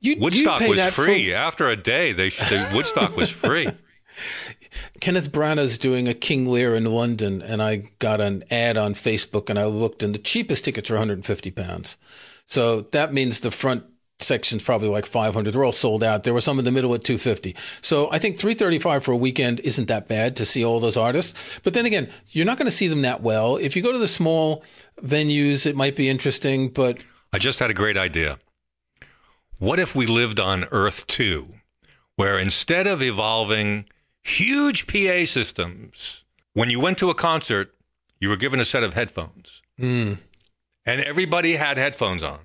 You, 0.00 0.16
Woodstock 0.20 0.60
pay 0.60 0.68
was 0.68 0.78
that 0.78 0.92
for- 0.92 1.04
free 1.04 1.34
after 1.34 1.68
a 1.68 1.76
day. 1.76 2.12
They, 2.12 2.28
they 2.28 2.70
Woodstock 2.72 3.16
was 3.16 3.30
free. 3.30 3.68
Kenneth 5.00 5.32
Branagh's 5.32 5.78
doing 5.78 6.08
a 6.08 6.14
King 6.14 6.46
Lear 6.46 6.74
in 6.74 6.84
London, 6.84 7.42
and 7.42 7.62
I 7.62 7.90
got 7.98 8.20
an 8.20 8.44
ad 8.50 8.76
on 8.76 8.94
Facebook, 8.94 9.50
and 9.50 9.58
I 9.58 9.64
looked, 9.66 10.02
and 10.02 10.14
the 10.14 10.18
cheapest 10.18 10.64
tickets 10.64 10.90
are 10.90 10.94
150 10.94 11.50
pounds. 11.50 11.96
So 12.46 12.82
that 12.92 13.12
means 13.12 13.40
the 13.40 13.50
front 13.50 13.84
section's 14.20 14.62
probably 14.62 14.88
like 14.88 15.06
500. 15.06 15.52
They're 15.52 15.64
all 15.64 15.72
sold 15.72 16.02
out. 16.02 16.24
There 16.24 16.34
were 16.34 16.40
some 16.40 16.58
in 16.58 16.64
the 16.64 16.72
middle 16.72 16.94
at 16.94 17.04
250. 17.04 17.54
So 17.82 18.10
I 18.10 18.18
think 18.18 18.38
335 18.38 19.04
for 19.04 19.12
a 19.12 19.16
weekend 19.16 19.60
isn't 19.60 19.88
that 19.88 20.08
bad 20.08 20.36
to 20.36 20.46
see 20.46 20.64
all 20.64 20.80
those 20.80 20.96
artists. 20.96 21.34
But 21.62 21.74
then 21.74 21.86
again, 21.86 22.08
you're 22.28 22.46
not 22.46 22.58
going 22.58 22.66
to 22.66 22.72
see 22.72 22.88
them 22.88 23.02
that 23.02 23.22
well. 23.22 23.56
If 23.56 23.76
you 23.76 23.82
go 23.82 23.92
to 23.92 23.98
the 23.98 24.08
small 24.08 24.64
venues, 25.02 25.66
it 25.66 25.76
might 25.76 25.96
be 25.96 26.08
interesting, 26.08 26.68
but 26.68 26.98
I 27.32 27.38
just 27.38 27.58
had 27.58 27.70
a 27.70 27.74
great 27.74 27.98
idea. 27.98 28.38
What 29.58 29.78
if 29.78 29.94
we 29.94 30.06
lived 30.06 30.38
on 30.38 30.64
Earth 30.70 31.06
2, 31.06 31.46
where 32.16 32.38
instead 32.38 32.86
of 32.86 33.02
evolving 33.02 33.86
huge 34.22 34.86
PA 34.86 35.24
systems, 35.24 36.24
when 36.52 36.70
you 36.70 36.80
went 36.80 36.98
to 36.98 37.10
a 37.10 37.14
concert, 37.14 37.74
you 38.20 38.28
were 38.28 38.36
given 38.36 38.60
a 38.60 38.64
set 38.64 38.82
of 38.82 38.94
headphones, 38.94 39.62
mm, 39.78 40.18
and 40.84 41.00
everybody 41.00 41.56
had 41.56 41.76
headphones 41.76 42.22
on. 42.22 42.40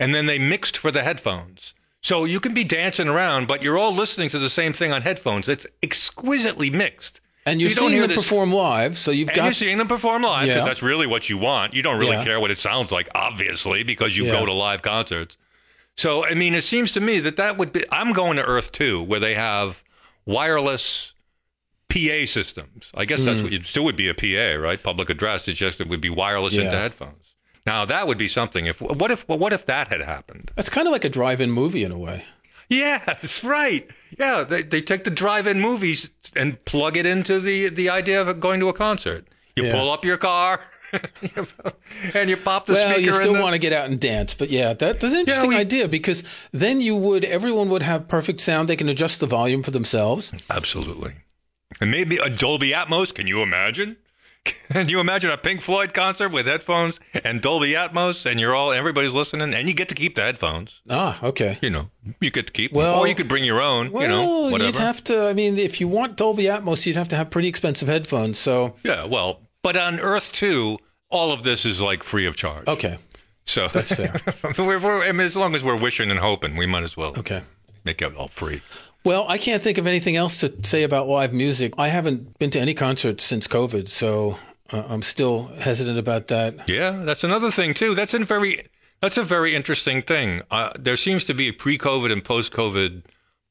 And 0.00 0.14
then 0.14 0.26
they 0.26 0.38
mixed 0.38 0.76
for 0.76 0.90
the 0.90 1.02
headphones. 1.02 1.74
So 2.02 2.24
you 2.24 2.40
can 2.40 2.52
be 2.52 2.64
dancing 2.64 3.08
around, 3.08 3.46
but 3.48 3.62
you're 3.62 3.78
all 3.78 3.94
listening 3.94 4.28
to 4.30 4.38
the 4.38 4.50
same 4.50 4.72
thing 4.72 4.92
on 4.92 5.02
headphones. 5.02 5.48
It's 5.48 5.66
exquisitely 5.82 6.70
mixed. 6.70 7.20
and 7.46 7.60
you're 7.60 7.68
You 7.68 7.76
don't 7.76 7.88
seeing 7.90 8.00
them 8.00 8.08
this- 8.08 8.16
perform 8.16 8.52
live, 8.52 8.96
so 8.96 9.10
you've 9.10 9.28
And 9.28 9.36
got 9.36 9.44
you're 9.44 9.52
seeing 9.52 9.76
them 9.76 9.86
perform 9.86 10.22
live 10.22 10.46
because 10.46 10.60
Yeah. 10.62 10.64
that's 10.64 10.82
really 10.82 11.06
what 11.06 11.28
you 11.28 11.36
want. 11.36 11.74
You 11.74 11.82
don't 11.82 11.98
really 11.98 12.16
Yeah. 12.16 12.24
care 12.24 12.40
what 12.40 12.50
it 12.50 12.58
sounds 12.58 12.90
like, 12.90 13.06
obviously, 13.14 13.82
because 13.82 14.16
you 14.16 14.24
Yeah. 14.24 14.32
go 14.32 14.46
to 14.46 14.52
live 14.54 14.80
concerts. 14.80 15.36
So, 15.94 16.24
I 16.24 16.32
mean, 16.32 16.54
it 16.54 16.64
seems 16.64 16.90
to 16.92 17.00
me 17.00 17.18
that 17.20 17.36
that 17.36 17.58
would 17.58 17.70
be. 17.70 17.84
I'm 17.92 18.14
going 18.14 18.38
to 18.38 18.42
Earth 18.42 18.72
too, 18.72 19.02
where 19.02 19.20
they 19.20 19.34
have 19.34 19.84
wireless 20.24 21.12
PA 21.90 22.24
systems. 22.24 22.90
I 22.94 23.04
guess 23.04 23.22
that's 23.22 23.40
mm. 23.40 23.44
what 23.44 23.52
it 23.52 23.66
still 23.66 23.84
would 23.84 23.96
be 23.96 24.08
a 24.08 24.14
PA, 24.14 24.54
right? 24.54 24.82
Public 24.82 25.10
address. 25.10 25.46
It's 25.46 25.58
just 25.58 25.80
it 25.82 25.88
would 25.88 26.00
be 26.00 26.08
wireless 26.10 26.54
into 26.54 26.70
headphones. 26.70 27.23
Now 27.66 27.84
that 27.84 28.06
would 28.06 28.18
be 28.18 28.28
something. 28.28 28.66
If 28.66 28.80
what 28.80 29.10
if 29.10 29.26
what 29.28 29.52
if 29.52 29.64
that 29.66 29.88
had 29.88 30.02
happened? 30.02 30.52
That's 30.56 30.68
kind 30.68 30.86
of 30.86 30.92
like 30.92 31.04
a 31.04 31.08
drive-in 31.08 31.50
movie 31.50 31.82
in 31.84 31.92
a 31.92 31.98
way. 31.98 32.24
Yes, 32.68 33.44
right. 33.44 33.88
Yeah, 34.18 34.42
they 34.44 34.62
they 34.62 34.80
take 34.82 35.04
the 35.04 35.10
drive-in 35.10 35.60
movies 35.60 36.10
and 36.36 36.62
plug 36.64 36.96
it 36.96 37.06
into 37.06 37.40
the 37.40 37.68
the 37.68 37.88
idea 37.90 38.20
of 38.20 38.40
going 38.40 38.60
to 38.60 38.68
a 38.68 38.72
concert. 38.74 39.26
You 39.56 39.64
Yeah. 39.64 39.72
pull 39.72 39.90
up 39.90 40.04
your 40.04 40.16
car 40.16 40.60
and 42.14 42.28
you 42.30 42.36
pop 42.36 42.66
the 42.66 42.72
well, 42.74 42.90
speaker. 42.92 43.00
you 43.06 43.12
still 43.12 43.34
the- 43.34 43.40
want 43.40 43.52
to 43.54 43.58
get 43.58 43.72
out 43.72 43.88
and 43.90 43.98
dance, 44.00 44.34
but 44.34 44.48
yeah, 44.50 44.68
that, 44.74 45.00
that's 45.00 45.12
an 45.12 45.20
interesting 45.20 45.50
we- 45.50 45.56
idea 45.56 45.88
because 45.88 46.24
then 46.52 46.80
you 46.80 46.96
would 46.96 47.24
everyone 47.24 47.68
would 47.70 47.82
have 47.82 48.08
perfect 48.08 48.40
sound. 48.40 48.68
They 48.68 48.76
can 48.76 48.88
adjust 48.88 49.20
the 49.20 49.26
volume 49.26 49.62
for 49.62 49.70
themselves. 49.70 50.32
Absolutely. 50.50 51.14
And 51.80 51.90
maybe 51.90 52.16
a 52.18 52.30
Dolby 52.30 52.70
Atmos. 52.70 53.12
Can 53.14 53.26
you 53.26 53.42
imagine? 53.42 53.96
Can 54.44 54.88
you 54.88 55.00
imagine 55.00 55.30
a 55.30 55.36
Pink 55.36 55.60
Floyd 55.60 55.94
concert 55.94 56.28
with 56.30 56.46
headphones 56.46 57.00
and 57.24 57.40
Dolby 57.40 57.72
Atmos, 57.72 58.26
and 58.30 58.38
you're 58.38 58.54
all 58.54 58.72
everybody's 58.72 59.14
listening, 59.14 59.54
and 59.54 59.68
you 59.68 59.74
get 59.74 59.88
to 59.88 59.94
keep 59.94 60.14
the 60.14 60.22
headphones. 60.22 60.80
Ah, 60.88 61.18
okay. 61.22 61.58
You 61.62 61.70
know, 61.70 61.90
you 62.20 62.30
get 62.30 62.46
to 62.48 62.52
keep. 62.52 62.72
them. 62.72 62.78
Well- 62.78 63.00
or 63.00 63.08
you 63.08 63.14
could 63.14 63.28
bring 63.28 63.44
your 63.44 63.60
own. 63.60 63.90
Well, 63.90 64.02
you 64.02 64.08
know, 64.08 64.50
whatever. 64.50 64.64
you'd 64.66 64.76
have 64.76 65.02
to. 65.04 65.26
I 65.26 65.32
mean, 65.34 65.58
if 65.58 65.80
you 65.80 65.88
want 65.88 66.16
Dolby 66.16 66.44
Atmos, 66.44 66.86
you'd 66.86 66.96
have 66.96 67.08
to 67.08 67.16
have 67.16 67.30
pretty 67.30 67.48
expensive 67.48 67.88
headphones. 67.88 68.38
So, 68.38 68.76
yeah. 68.82 69.04
Well, 69.04 69.40
but 69.62 69.76
on 69.76 69.98
Earth 69.98 70.30
too, 70.32 70.78
all 71.08 71.32
of 71.32 71.42
this 71.42 71.64
is 71.64 71.80
like 71.80 72.02
free 72.02 72.26
of 72.26 72.36
charge. 72.36 72.68
okay, 72.68 72.98
So 73.44 73.68
That's 73.68 73.94
fair. 73.94 74.20
we're, 74.58 74.78
we're, 74.78 75.02
I 75.04 75.12
mean, 75.12 75.20
as 75.20 75.36
long 75.36 75.54
as 75.54 75.62
we're 75.64 75.76
wishing 75.78 76.10
and 76.10 76.20
hoping, 76.20 76.56
we 76.56 76.66
might 76.66 76.82
as 76.82 76.96
well 76.96 77.14
okay. 77.18 77.42
make 77.84 78.02
it 78.02 78.14
all 78.16 78.28
free. 78.28 78.60
Well, 79.04 79.26
I 79.28 79.36
can't 79.36 79.62
think 79.62 79.76
of 79.76 79.86
anything 79.86 80.16
else 80.16 80.40
to 80.40 80.54
say 80.62 80.82
about 80.82 81.06
live 81.06 81.32
music. 81.34 81.74
I 81.76 81.88
haven't 81.88 82.38
been 82.38 82.50
to 82.50 82.58
any 82.58 82.72
concerts 82.72 83.22
since 83.22 83.46
COVID, 83.46 83.88
so 83.88 84.38
uh, 84.72 84.84
I'm 84.88 85.02
still 85.02 85.48
hesitant 85.58 85.98
about 85.98 86.28
that. 86.28 86.68
Yeah, 86.70 87.02
that's 87.04 87.22
another 87.22 87.50
thing 87.50 87.74
too. 87.74 87.94
That's 87.94 88.14
a 88.14 88.20
very 88.20 88.66
that's 89.02 89.18
a 89.18 89.22
very 89.22 89.54
interesting 89.54 90.00
thing. 90.00 90.40
Uh, 90.50 90.70
there 90.78 90.96
seems 90.96 91.24
to 91.24 91.34
be 91.34 91.48
a 91.48 91.52
pre-COVID 91.52 92.10
and 92.10 92.24
post-COVID 92.24 93.02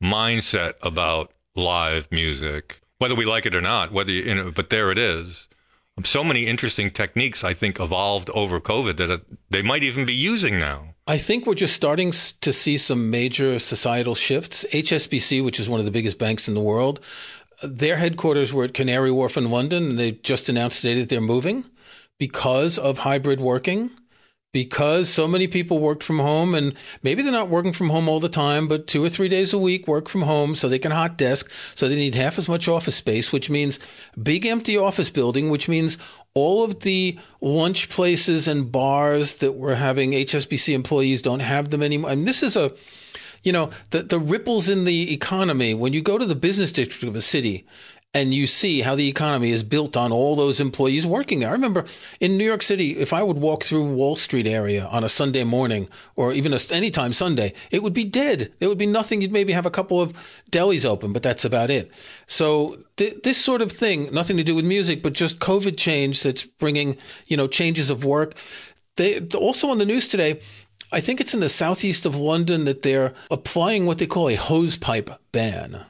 mindset 0.04 0.74
about 0.82 1.32
live 1.56 2.12
music, 2.12 2.82
whether 2.98 3.14
we 3.14 3.26
like 3.26 3.46
it 3.46 3.54
or 3.54 3.62
not. 3.62 3.92
Whether 3.92 4.12
you, 4.12 4.24
you 4.24 4.36
know, 4.36 4.52
but 4.52 4.72
there 4.72 4.90
it 4.90 4.98
is. 4.98 5.48
So 6.04 6.24
many 6.24 6.48
interesting 6.48 6.90
techniques, 6.90 7.44
I 7.44 7.54
think, 7.54 7.80
evolved 7.80 8.32
over 8.32 8.60
COVID 8.60 8.98
that 8.98 9.12
uh, 9.12 9.18
they 9.52 9.62
might 9.62 9.84
even 9.84 10.08
be 10.08 10.16
using 10.16 10.58
now. 10.58 10.93
I 11.06 11.18
think 11.18 11.46
we're 11.46 11.56
just 11.56 11.76
starting 11.76 12.12
to 12.12 12.54
see 12.54 12.78
some 12.78 13.12
major 13.12 13.60
societal 13.60 14.16
shifts. 14.16 14.66
HSBC, 14.72 15.44
which 15.44 15.60
is 15.60 15.68
one 15.68 15.82
of 15.82 15.86
the 15.86 15.92
biggest 15.92 16.18
banks 16.18 16.48
in 16.48 16.54
the 16.54 16.62
world, 16.62 17.02
their 17.62 17.98
headquarters 17.98 18.54
were 18.54 18.64
at 18.64 18.74
Canary 18.74 19.12
Wharf 19.12 19.36
in 19.36 19.52
London, 19.52 19.90
and 19.90 20.00
they 20.00 20.14
just 20.14 20.48
announced 20.48 20.82
today 20.82 21.02
that 21.02 21.10
they're 21.10 21.20
moving 21.20 21.66
because 22.18 22.80
of 22.80 23.00
hybrid 23.00 23.42
working. 23.42 23.92
Because 24.54 25.10
so 25.10 25.28
many 25.28 25.48
people 25.48 25.80
worked 25.80 26.04
from 26.04 26.20
home, 26.20 26.56
and 26.56 26.74
maybe 27.02 27.22
they're 27.22 27.32
not 27.32 27.50
working 27.50 27.74
from 27.74 27.90
home 27.90 28.08
all 28.08 28.22
the 28.22 28.30
time, 28.30 28.68
but 28.70 28.88
two 28.88 29.04
or 29.04 29.10
three 29.10 29.28
days 29.28 29.52
a 29.52 29.58
week 29.58 29.88
work 29.88 30.08
from 30.08 30.22
home 30.22 30.56
so 30.56 30.70
they 30.70 30.80
can 30.80 30.92
hot 30.92 31.18
desk. 31.18 31.52
So 31.76 31.90
they 31.90 31.96
need 31.96 32.16
half 32.16 32.38
as 32.38 32.48
much 32.48 32.68
office 32.68 32.96
space, 32.96 33.34
which 33.34 33.50
means 33.50 33.80
big 34.22 34.46
empty 34.46 34.78
office 34.78 35.10
building, 35.10 35.50
which 35.50 35.68
means 35.68 35.98
all 36.34 36.64
of 36.64 36.82
the 36.82 37.18
lunch 37.42 37.90
places 37.90 38.48
and 38.48 38.72
bars 38.72 39.38
that 39.38 39.54
were 39.54 39.76
having 39.76 40.12
HSBC 40.12 40.74
employees 40.74 41.22
don't 41.22 41.42
have 41.42 41.70
them 41.70 41.84
anymore. 41.84 42.12
I 42.12 42.16
mean, 42.16 42.26
this 42.26 42.42
is 42.42 42.56
a, 42.56 42.72
you 43.44 43.52
know, 43.52 43.70
the, 43.92 44.04
the 44.04 44.20
ripples 44.20 44.70
in 44.70 44.86
the 44.86 45.14
economy. 45.14 45.74
When 45.74 45.94
you 45.94 46.02
go 46.02 46.18
to 46.18 46.26
the 46.26 46.36
business 46.36 46.72
district 46.72 47.04
of 47.04 47.16
a 47.16 47.22
city 47.22 47.68
and 48.14 48.34
you 48.34 48.46
see 48.46 48.82
how 48.82 48.94
the 48.94 49.08
economy 49.08 49.50
is 49.50 49.64
built 49.64 49.98
on 49.98 50.12
all 50.12 50.36
those 50.36 50.60
employees 50.60 51.08
working 51.08 51.40
there. 51.40 51.50
I 51.50 51.54
remember 51.54 51.86
in 52.20 52.38
New 52.38 52.46
York 52.46 52.62
City, 52.62 52.98
if 52.98 53.12
I 53.12 53.24
would 53.24 53.38
walk 53.38 53.64
through 53.64 53.92
Wall 53.94 54.16
Street 54.16 54.46
area 54.46 54.86
on 54.86 55.04
a 55.04 55.10
Sunday 55.10 55.44
morning 55.44 55.88
or 56.16 56.32
even 56.32 56.54
a, 56.54 56.60
anytime 56.72 57.12
Sunday, 57.14 57.54
it 57.72 57.82
would 57.82 57.94
be 57.94 58.06
dead. 58.06 58.54
There 58.60 58.70
would 58.70 58.78
be 58.78 58.86
nothing. 58.86 59.22
You'd 59.22 59.32
maybe 59.32 59.54
have 59.54 59.66
a 59.66 59.72
couple 59.72 60.00
of 60.00 60.14
delis 60.52 60.86
open, 60.86 61.12
but 61.12 61.24
that's 61.24 61.44
about 61.44 61.72
it. 61.72 61.92
So 62.28 62.78
th- 62.98 63.24
this 63.24 63.40
sort 63.40 63.64
of 63.64 63.72
thing, 63.72 64.10
nothing 64.14 64.38
to 64.38 64.44
do 64.44 64.56
with 64.56 64.66
music, 64.66 65.02
but 65.02 65.14
just 65.14 65.40
COVID 65.40 65.76
change 65.76 66.22
that's 66.22 66.44
bringing, 66.44 66.98
you 67.28 67.36
know, 67.36 67.48
changes 67.48 67.90
of 67.90 68.06
work. 68.06 68.36
They 68.96 69.22
also 69.34 69.70
on 69.70 69.80
the 69.80 69.86
news 69.86 70.08
today, 70.08 70.40
I 70.92 71.00
think 71.00 71.20
it's 71.20 71.34
in 71.34 71.40
the 71.40 71.50
southeast 71.50 72.06
of 72.06 72.16
London 72.16 72.66
that 72.66 72.84
they're 72.84 73.16
applying 73.32 73.88
what 73.88 73.98
they 73.98 74.06
call 74.06 74.30
a 74.30 74.36
hose 74.36 74.78
pipe 74.78 75.10
ban. 75.32 75.86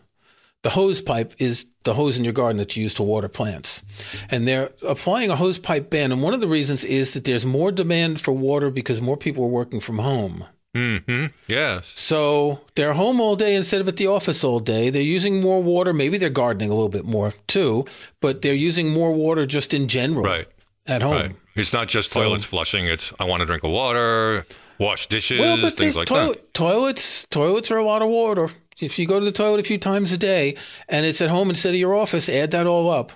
The 0.64 0.72
hose 0.72 1.02
pipe 1.02 1.34
is 1.40 1.66
the 1.84 1.94
hose 1.94 2.18
in 2.18 2.24
your 2.24 2.34
garden 2.34 2.58
that 2.58 2.76
you 2.76 2.84
use 2.84 2.94
to 2.96 3.04
water 3.04 3.28
plants. 3.28 3.84
And 4.30 4.48
they're 4.48 4.72
applying 4.82 5.30
a 5.30 5.36
hose 5.36 5.60
pipe 5.60 5.90
ban. 5.90 6.12
And 6.12 6.24
one 6.24 6.34
of 6.34 6.40
the 6.42 6.48
reasons 6.48 6.84
is 6.86 7.14
that 7.14 7.26
there's 7.26 7.46
more 7.46 7.72
demand 7.72 8.22
for 8.22 8.32
water 8.32 8.70
because 8.72 9.02
more 9.02 9.18
people 9.18 9.44
are 9.44 9.48
working 9.50 9.82
from 9.82 10.00
home. 10.00 10.46
Mm-hmm. 10.76 11.28
Yes. 11.48 11.92
So 11.94 12.62
they're 12.76 12.94
home 12.94 13.20
all 13.22 13.36
day 13.36 13.56
instead 13.56 13.82
of 13.82 13.88
at 13.88 13.98
the 13.98 14.08
office 14.08 14.44
all 14.44 14.60
day. 14.60 14.90
They're 14.90 15.02
using 15.02 15.42
more 15.42 15.62
water. 15.62 15.94
Maybe 15.94 16.18
they're 16.18 16.30
gardening 16.30 16.72
a 16.72 16.74
little 16.74 16.90
bit 16.90 17.06
more 17.06 17.34
too, 17.48 17.86
but 18.22 18.42
they're 18.42 18.54
using 18.56 18.90
more 18.90 19.12
water 19.14 19.46
just 19.46 19.74
in 19.74 19.88
general 19.88 20.24
Right. 20.24 20.48
at 20.88 21.02
home. 21.02 21.12
Right. 21.14 21.32
It's 21.56 21.74
not 21.74 21.90
just 21.90 22.10
So- 22.10 22.22
toilets 22.24 22.46
flushing. 22.46 22.86
It's 22.86 23.12
I 23.20 23.26
want 23.26 23.42
to 23.42 23.46
drink 23.46 23.64
of 23.64 23.70
water, 23.72 24.48
wash 24.80 25.06
dishes, 25.08 25.40
Well, 25.40 25.62
but 25.62 25.74
things 25.74 25.96
like 25.96 26.08
toilet, 26.08 26.42
that. 26.42 26.54
toilets. 26.56 27.28
Toilets 27.30 27.70
are 27.70 27.78
a 27.78 27.86
lot 27.86 28.02
of 28.02 28.08
water. 28.08 28.50
If 28.82 28.98
you 28.98 29.06
go 29.06 29.20
to 29.20 29.26
the 29.26 29.32
toilet 29.32 29.60
a 29.62 29.64
few 29.64 29.78
times 29.78 30.12
a 30.12 30.18
day 30.18 30.56
and 30.90 31.06
it's 31.06 31.22
at 31.22 31.30
home 31.30 31.50
instead 31.50 31.74
of 31.74 31.80
your 31.80 31.96
office, 31.96 32.30
add 32.30 32.52
that 32.52 32.68
all 32.68 32.90
up. 32.90 33.12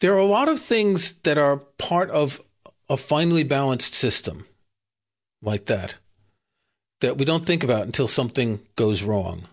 There 0.00 0.14
are 0.14 0.18
a 0.18 0.24
lot 0.24 0.48
of 0.48 0.60
things 0.60 1.12
that 1.24 1.38
are 1.38 1.58
part 1.78 2.10
of 2.10 2.40
a 2.88 2.96
finely 2.96 3.44
balanced 3.44 3.94
system 3.94 4.46
like 5.42 5.66
that 5.66 5.94
that 7.00 7.16
we 7.16 7.24
don't 7.24 7.46
think 7.46 7.64
about 7.64 7.86
until 7.86 8.08
something 8.08 8.60
goes 8.76 9.02
wrong. 9.02 9.44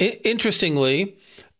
I- 0.00 0.20
interestingly, 0.24 1.16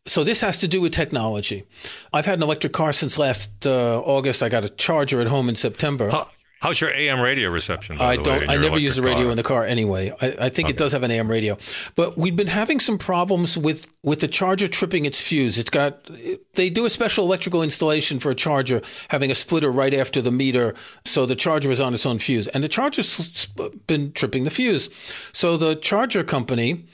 so 0.07 0.25
this 0.25 0.41
has 0.41 0.59
to 0.59 0.69
do 0.69 0.81
with 0.81 0.93
technology. 0.93 1.65
I've 2.13 2.27
had 2.27 2.39
an 2.39 2.43
electric 2.43 2.73
car 2.73 2.93
since 2.93 3.19
last 3.19 3.67
uh, 3.67 4.01
August. 4.01 4.43
I 4.43 4.49
got 4.49 4.65
a 4.65 4.69
charger 4.69 5.21
at 5.21 5.27
home 5.27 5.49
in 5.49 5.55
September. 5.55 6.11
How, 6.11 6.31
how's 6.63 6.81
your 6.81 6.91
AM 6.91 7.21
radio 7.21 7.51
reception? 7.51 7.97
I 8.01 8.17
don't. 8.17 8.49
I 8.49 8.57
never 8.57 8.79
use 8.79 8.97
the 8.97 9.03
radio 9.03 9.25
car? 9.25 9.31
in 9.31 9.37
the 9.37 9.43
car 9.43 9.65
anyway. 9.65 10.13
I, 10.21 10.47
I 10.47 10.49
think 10.49 10.67
okay. 10.67 10.71
it 10.71 10.77
does 10.79 10.93
have 10.93 11.03
an 11.03 11.11
AM 11.11 11.31
radio, 11.31 11.59
but 11.97 12.17
we've 12.17 12.37
been 12.37 12.47
having 12.47 12.81
some 12.81 12.97
problems 12.97 13.59
with 13.59 13.89
with 14.03 14.21
the 14.21 14.29
charger 14.29 14.69
tripping 14.69 15.05
its 15.05 15.21
fuse. 15.21 15.59
It's 15.59 15.71
got. 15.71 16.09
They 16.55 16.71
do 16.71 16.87
a 16.87 16.91
special 16.91 17.25
electrical 17.25 17.63
installation 17.63 18.21
for 18.21 18.31
a 18.31 18.35
charger 18.35 18.81
having 19.09 19.31
a 19.31 19.35
splitter 19.35 19.71
right 19.71 19.93
after 19.93 20.23
the 20.23 20.31
meter, 20.31 20.75
so 21.05 21.27
the 21.27 21.37
charger 21.37 21.71
is 21.71 21.81
on 21.81 21.93
its 21.93 22.07
own 22.07 22.19
fuse, 22.21 22.47
and 22.49 22.63
the 22.63 22.69
charger's 22.69 23.47
been 23.87 24.13
tripping 24.13 24.45
the 24.45 24.51
fuse. 24.51 24.89
So 25.33 25.57
the 25.57 25.75
charger 25.75 26.23
company 26.23 26.87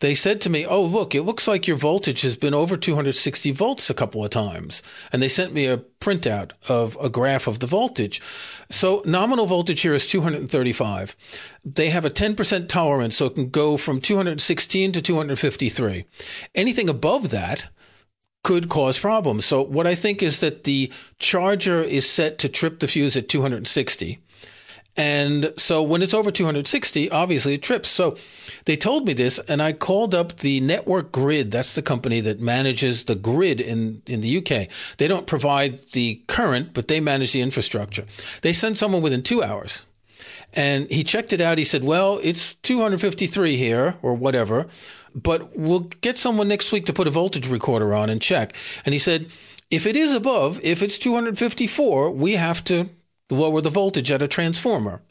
they 0.00 0.14
said 0.14 0.40
to 0.42 0.50
me, 0.50 0.66
Oh, 0.66 0.84
look, 0.84 1.14
it 1.14 1.22
looks 1.22 1.48
like 1.48 1.66
your 1.66 1.76
voltage 1.76 2.22
has 2.22 2.36
been 2.36 2.54
over 2.54 2.76
260 2.76 3.50
volts 3.52 3.90
a 3.90 3.94
couple 3.94 4.24
of 4.24 4.30
times. 4.30 4.82
And 5.12 5.22
they 5.22 5.28
sent 5.28 5.52
me 5.52 5.66
a 5.66 5.78
printout 5.78 6.52
of 6.68 6.96
a 7.00 7.08
graph 7.08 7.46
of 7.46 7.60
the 7.60 7.66
voltage. 7.66 8.20
So 8.74 9.02
nominal 9.04 9.46
voltage 9.46 9.82
here 9.82 9.94
is 9.94 10.08
235. 10.08 11.16
They 11.64 11.90
have 11.90 12.04
a 12.04 12.10
10% 12.10 12.68
tolerance, 12.68 13.16
so 13.16 13.26
it 13.26 13.34
can 13.34 13.48
go 13.48 13.76
from 13.76 14.00
216 14.00 14.92
to 14.92 15.00
253. 15.00 16.04
Anything 16.54 16.88
above 16.88 17.30
that, 17.30 17.66
could 18.44 18.68
cause 18.68 18.98
problems. 18.98 19.46
So 19.46 19.62
what 19.62 19.86
I 19.86 19.96
think 19.96 20.22
is 20.22 20.38
that 20.40 20.64
the 20.64 20.92
charger 21.18 21.80
is 21.80 22.08
set 22.08 22.38
to 22.38 22.48
trip 22.48 22.78
the 22.78 22.86
fuse 22.86 23.16
at 23.16 23.28
260 23.28 24.20
and 24.96 25.52
so 25.56 25.82
when 25.82 26.02
it's 26.02 26.14
over 26.14 26.30
260, 26.30 27.10
obviously 27.10 27.54
it 27.54 27.62
trips. 27.62 27.88
So 27.88 28.16
they 28.64 28.76
told 28.76 29.06
me 29.06 29.12
this, 29.12 29.38
and 29.40 29.60
I 29.60 29.72
called 29.72 30.14
up 30.14 30.36
the 30.38 30.60
Network 30.60 31.10
Grid. 31.10 31.50
That's 31.50 31.74
the 31.74 31.82
company 31.82 32.20
that 32.20 32.40
manages 32.40 33.04
the 33.04 33.16
grid 33.16 33.60
in, 33.60 34.02
in 34.06 34.20
the 34.20 34.38
UK. 34.38 34.68
They 34.98 35.08
don't 35.08 35.26
provide 35.26 35.78
the 35.92 36.22
current, 36.28 36.74
but 36.74 36.86
they 36.86 37.00
manage 37.00 37.32
the 37.32 37.42
infrastructure. 37.42 38.04
They 38.42 38.52
sent 38.52 38.78
someone 38.78 39.02
within 39.02 39.22
two 39.22 39.42
hours. 39.42 39.84
And 40.52 40.88
he 40.90 41.02
checked 41.02 41.32
it 41.32 41.40
out. 41.40 41.58
He 41.58 41.64
said, 41.64 41.82
well, 41.82 42.20
it's 42.22 42.54
253 42.54 43.56
here 43.56 43.96
or 44.00 44.14
whatever, 44.14 44.68
but 45.12 45.58
we'll 45.58 45.90
get 46.00 46.16
someone 46.16 46.46
next 46.46 46.70
week 46.70 46.86
to 46.86 46.92
put 46.92 47.08
a 47.08 47.10
voltage 47.10 47.48
recorder 47.48 47.92
on 47.92 48.08
and 48.08 48.22
check. 48.22 48.54
And 48.84 48.92
he 48.92 49.00
said, 49.00 49.26
if 49.72 49.86
it 49.86 49.96
is 49.96 50.14
above, 50.14 50.60
if 50.62 50.82
it's 50.82 50.98
254, 50.98 52.12
we 52.12 52.34
have 52.34 52.62
to 52.64 52.90
lower 53.30 53.60
the 53.60 53.70
voltage 53.70 54.10
at 54.10 54.22
a 54.22 54.28
transformer. 54.28 55.02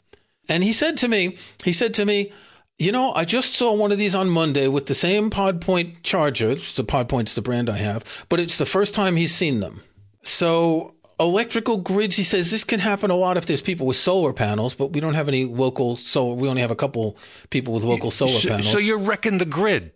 And 0.48 0.62
he 0.62 0.72
said 0.72 0.96
to 0.98 1.08
me, 1.08 1.36
he 1.64 1.72
said 1.72 1.94
to 1.94 2.04
me, 2.04 2.32
you 2.78 2.90
know, 2.90 3.12
I 3.12 3.24
just 3.24 3.54
saw 3.54 3.72
one 3.72 3.92
of 3.92 3.98
these 3.98 4.14
on 4.14 4.28
Monday 4.28 4.66
with 4.68 4.86
the 4.86 4.94
same 4.94 5.30
PodPoint 5.30 6.02
charger. 6.02 6.54
The 6.54 6.84
PodPoint's 6.84 7.34
the 7.34 7.42
brand 7.42 7.70
I 7.70 7.76
have, 7.76 8.24
but 8.28 8.40
it's 8.40 8.58
the 8.58 8.66
first 8.66 8.94
time 8.94 9.16
he's 9.16 9.34
seen 9.34 9.60
them. 9.60 9.82
So 10.22 10.94
electrical 11.20 11.76
grids, 11.76 12.16
he 12.16 12.24
says 12.24 12.50
this 12.50 12.64
can 12.64 12.80
happen 12.80 13.10
a 13.10 13.14
lot 13.14 13.36
if 13.36 13.46
there's 13.46 13.62
people 13.62 13.86
with 13.86 13.96
solar 13.96 14.32
panels, 14.32 14.74
but 14.74 14.92
we 14.92 15.00
don't 15.00 15.14
have 15.14 15.28
any 15.28 15.44
local 15.44 15.96
solar. 15.96 16.34
We 16.34 16.48
only 16.48 16.62
have 16.62 16.72
a 16.72 16.76
couple 16.76 17.16
people 17.50 17.74
with 17.74 17.84
local 17.84 18.10
solar 18.10 18.32
so, 18.32 18.48
panels. 18.48 18.72
So 18.72 18.78
you're 18.78 18.98
wrecking 18.98 19.38
the 19.38 19.46
grid. 19.46 19.92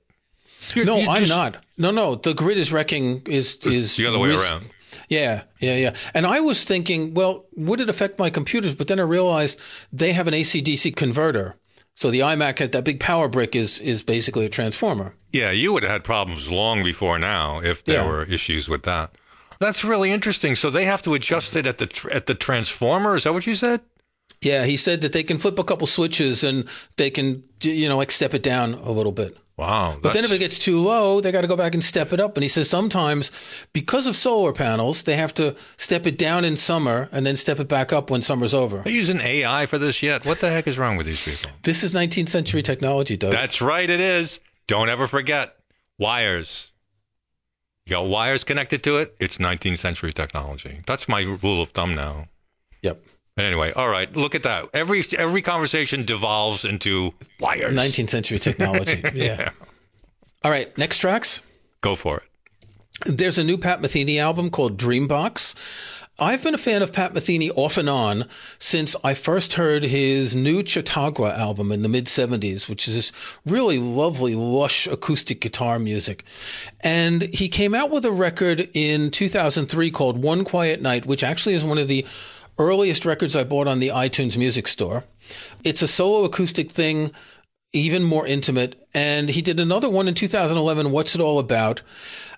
You're, 0.74 0.84
no, 0.84 0.96
I'm 0.96 1.24
just... 1.24 1.30
not. 1.30 1.64
No, 1.76 1.90
no, 1.90 2.14
the 2.14 2.34
grid 2.34 2.58
is 2.58 2.72
wrecking 2.72 3.22
is 3.26 3.56
is 3.64 3.96
the 3.96 4.06
other 4.06 4.18
way 4.18 4.28
risk, 4.28 4.50
around. 4.50 4.70
Yeah, 5.08 5.42
yeah, 5.58 5.76
yeah. 5.76 5.96
And 6.12 6.26
I 6.26 6.40
was 6.40 6.64
thinking, 6.64 7.14
well, 7.14 7.46
would 7.56 7.80
it 7.80 7.88
affect 7.88 8.18
my 8.18 8.30
computers? 8.30 8.74
But 8.74 8.88
then 8.88 9.00
I 9.00 9.04
realized 9.04 9.58
they 9.92 10.12
have 10.12 10.28
an 10.28 10.34
AC/DC 10.34 10.94
converter. 10.96 11.56
So 11.94 12.10
the 12.10 12.20
iMac 12.20 12.60
has 12.60 12.70
that 12.70 12.84
big 12.84 13.00
power 13.00 13.26
brick 13.28 13.56
is 13.56 13.80
is 13.80 14.02
basically 14.02 14.46
a 14.46 14.48
transformer. 14.48 15.14
Yeah, 15.32 15.50
you 15.50 15.72
would 15.72 15.82
have 15.82 15.92
had 15.92 16.04
problems 16.04 16.50
long 16.50 16.84
before 16.84 17.18
now 17.18 17.60
if 17.60 17.84
there 17.84 18.02
yeah. 18.02 18.08
were 18.08 18.22
issues 18.24 18.68
with 18.68 18.84
that. 18.84 19.10
That's 19.58 19.84
really 19.84 20.12
interesting. 20.12 20.54
So 20.54 20.70
they 20.70 20.84
have 20.84 21.02
to 21.02 21.14
adjust 21.14 21.56
it 21.56 21.66
at 21.66 21.78
the 21.78 22.10
at 22.12 22.26
the 22.26 22.34
transformer. 22.34 23.16
Is 23.16 23.24
that 23.24 23.32
what 23.32 23.46
you 23.46 23.54
said? 23.54 23.80
Yeah, 24.40 24.64
he 24.64 24.76
said 24.76 25.00
that 25.00 25.12
they 25.12 25.24
can 25.24 25.38
flip 25.38 25.58
a 25.58 25.64
couple 25.64 25.86
switches 25.86 26.44
and 26.44 26.68
they 26.96 27.10
can 27.10 27.42
you 27.62 27.88
know 27.88 27.96
like 27.96 28.12
step 28.12 28.34
it 28.34 28.42
down 28.42 28.74
a 28.74 28.92
little 28.92 29.12
bit. 29.12 29.36
Wow. 29.58 29.98
But 30.00 30.12
then 30.12 30.24
if 30.24 30.30
it 30.30 30.38
gets 30.38 30.56
too 30.56 30.80
low, 30.80 31.20
they 31.20 31.32
got 31.32 31.40
to 31.40 31.48
go 31.48 31.56
back 31.56 31.74
and 31.74 31.82
step 31.82 32.12
it 32.12 32.20
up. 32.20 32.36
And 32.36 32.44
he 32.44 32.48
says 32.48 32.70
sometimes 32.70 33.32
because 33.72 34.06
of 34.06 34.14
solar 34.14 34.52
panels, 34.52 35.02
they 35.02 35.16
have 35.16 35.34
to 35.34 35.56
step 35.76 36.06
it 36.06 36.16
down 36.16 36.44
in 36.44 36.56
summer 36.56 37.08
and 37.10 37.26
then 37.26 37.34
step 37.34 37.58
it 37.58 37.66
back 37.66 37.92
up 37.92 38.08
when 38.08 38.22
summer's 38.22 38.54
over. 38.54 38.78
Are 38.78 38.88
you 38.88 38.94
using 38.94 39.20
AI 39.20 39.66
for 39.66 39.76
this 39.76 40.00
yet? 40.00 40.24
What 40.24 40.38
the 40.38 40.50
heck 40.50 40.68
is 40.68 40.78
wrong 40.78 40.96
with 40.96 41.06
these 41.06 41.24
people? 41.24 41.50
This 41.64 41.82
is 41.82 41.92
19th 41.92 42.28
century 42.28 42.62
technology, 42.62 43.16
Doug. 43.16 43.32
That's 43.32 43.60
right, 43.60 43.90
it 43.90 43.98
is. 43.98 44.38
Don't 44.68 44.88
ever 44.88 45.08
forget 45.08 45.56
wires. 45.98 46.70
You 47.84 47.90
got 47.90 48.06
wires 48.06 48.44
connected 48.44 48.84
to 48.84 48.98
it, 48.98 49.16
it's 49.18 49.38
19th 49.38 49.78
century 49.78 50.12
technology. 50.12 50.82
That's 50.86 51.08
my 51.08 51.22
rule 51.22 51.60
of 51.60 51.70
thumb 51.70 51.94
now. 51.94 52.28
Yep. 52.82 53.02
But 53.38 53.44
anyway, 53.44 53.70
all 53.70 53.88
right, 53.88 54.12
look 54.16 54.34
at 54.34 54.42
that. 54.42 54.68
Every 54.74 55.04
every 55.16 55.42
conversation 55.42 56.04
devolves 56.04 56.64
into 56.64 57.14
wires. 57.38 57.72
19th 57.72 58.10
century 58.10 58.40
technology. 58.40 59.00
yeah. 59.14 59.36
yeah. 59.38 59.50
All 60.42 60.50
right, 60.50 60.76
next 60.76 60.98
tracks. 60.98 61.40
Go 61.80 61.94
for 61.94 62.16
it. 62.16 63.16
There's 63.16 63.38
a 63.38 63.44
new 63.44 63.56
Pat 63.56 63.80
Metheny 63.80 64.18
album 64.18 64.50
called 64.50 64.76
Dreambox. 64.76 65.54
I've 66.18 66.42
been 66.42 66.54
a 66.54 66.58
fan 66.58 66.82
of 66.82 66.92
Pat 66.92 67.14
Metheny 67.14 67.52
off 67.54 67.76
and 67.76 67.88
on 67.88 68.24
since 68.58 68.96
I 69.04 69.14
first 69.14 69.52
heard 69.52 69.84
his 69.84 70.34
new 70.34 70.66
Chautauqua 70.66 71.32
album 71.32 71.70
in 71.70 71.82
the 71.82 71.88
mid 71.88 72.06
70s, 72.06 72.68
which 72.68 72.88
is 72.88 72.96
this 72.96 73.12
really 73.46 73.78
lovely, 73.78 74.34
lush 74.34 74.88
acoustic 74.88 75.40
guitar 75.40 75.78
music. 75.78 76.24
And 76.80 77.22
he 77.22 77.48
came 77.48 77.72
out 77.72 77.92
with 77.92 78.04
a 78.04 78.10
record 78.10 78.68
in 78.74 79.12
2003 79.12 79.92
called 79.92 80.20
One 80.20 80.42
Quiet 80.42 80.82
Night, 80.82 81.06
which 81.06 81.22
actually 81.22 81.54
is 81.54 81.64
one 81.64 81.78
of 81.78 81.86
the 81.86 82.04
earliest 82.58 83.04
records 83.04 83.36
I 83.36 83.44
bought 83.44 83.68
on 83.68 83.78
the 83.78 83.88
iTunes 83.88 84.36
Music 84.36 84.66
Store. 84.68 85.04
It's 85.64 85.82
a 85.82 85.88
solo 85.88 86.24
acoustic 86.24 86.70
thing, 86.70 87.12
even 87.72 88.02
more 88.02 88.26
intimate. 88.26 88.86
And 88.94 89.30
he 89.30 89.42
did 89.42 89.60
another 89.60 89.88
one 89.88 90.08
in 90.08 90.14
2011, 90.14 90.90
What's 90.90 91.14
It 91.14 91.20
All 91.20 91.38
About? 91.38 91.82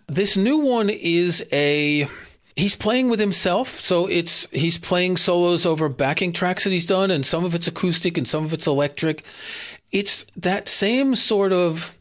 This 0.07 0.37
new 0.37 0.59
one 0.59 0.91
is 0.91 1.47
a 1.53 2.09
he's 2.57 2.77
playing 2.77 3.09
with 3.09 3.21
himself 3.21 3.79
so 3.79 4.07
it's 4.09 4.47
he's 4.51 4.77
playing 4.77 5.17
solos 5.17 5.65
over 5.65 5.89
backing 5.89 6.33
tracks 6.33 6.65
that 6.65 6.71
he's 6.71 6.85
done 6.85 7.11
and 7.11 7.25
some 7.25 7.45
of 7.45 7.55
it's 7.55 7.69
acoustic 7.69 8.19
and 8.19 8.27
some 8.27 8.45
of 8.45 8.53
it's 8.53 8.67
electric 8.67 9.25
it's 9.93 10.27
that 10.37 10.69
same 10.69 11.15
sort 11.15 11.53
of 11.53 11.95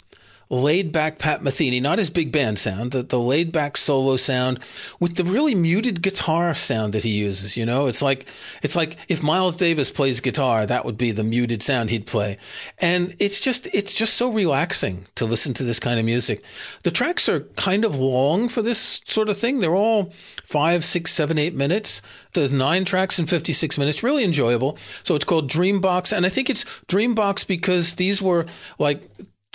laid 0.50 0.92
back 0.92 1.20
Pat 1.20 1.42
Metheny, 1.42 1.80
not 1.82 2.00
his 2.00 2.10
big 2.10 2.32
band 2.32 2.58
sound, 2.58 2.92
the, 2.92 3.04
the 3.04 3.20
laid 3.20 3.52
back 3.52 3.78
solo 3.78 4.18
sound 4.18 4.60
with 5.00 5.16
the 5.16 5.24
really 5.24 5.54
muted 5.54 6.02
guitar 6.02 6.56
sound 6.56 6.94
that 6.94 7.04
he 7.04 7.12
uses. 7.12 7.56
You 7.56 7.66
know, 7.66 7.88
it's 7.88 8.02
like, 8.02 8.28
it's 8.64 8.76
like 8.76 8.98
if 9.08 9.22
Miles 9.22 9.58
Davis 9.58 9.92
plays 9.92 10.20
guitar, 10.20 10.66
that 10.66 10.86
would 10.86 10.98
be 10.98 11.12
the 11.12 11.24
muted 11.24 11.62
sound 11.62 11.92
he'd 11.92 12.08
play. 12.08 12.38
And 12.80 13.16
it's 13.20 13.40
just, 13.40 13.68
it's 13.74 13.94
just 13.94 14.16
so 14.16 14.32
relaxing 14.32 15.06
to 15.16 15.26
listen 15.26 15.54
to 15.56 15.64
this 15.64 15.80
kind 15.80 16.00
of 16.00 16.06
music. 16.06 16.44
The 16.84 16.92
tracks 16.92 17.30
are 17.30 17.42
kind 17.56 17.86
of 17.86 18.00
long 18.00 18.50
for 18.50 18.64
this 18.64 19.02
sort 19.06 19.30
of 19.30 19.38
thing. 19.38 19.60
They're 19.60 19.76
all 19.76 20.12
five, 20.44 20.84
six, 20.84 21.12
seven, 21.12 21.38
eight 21.38 21.54
minutes. 21.54 22.02
There's 22.34 22.52
nine 22.52 22.86
tracks 22.86 23.20
in 23.20 23.28
56 23.28 23.78
minutes, 23.78 24.02
really 24.02 24.24
enjoyable. 24.24 24.78
So 25.04 25.14
it's 25.14 25.26
called 25.26 25.50
Dreambox. 25.50 26.16
And 26.16 26.26
I 26.26 26.30
think 26.30 26.50
it's 26.50 26.64
Dreambox 26.88 27.46
because 27.46 27.96
these 27.96 28.20
were 28.20 28.48
like 28.80 29.10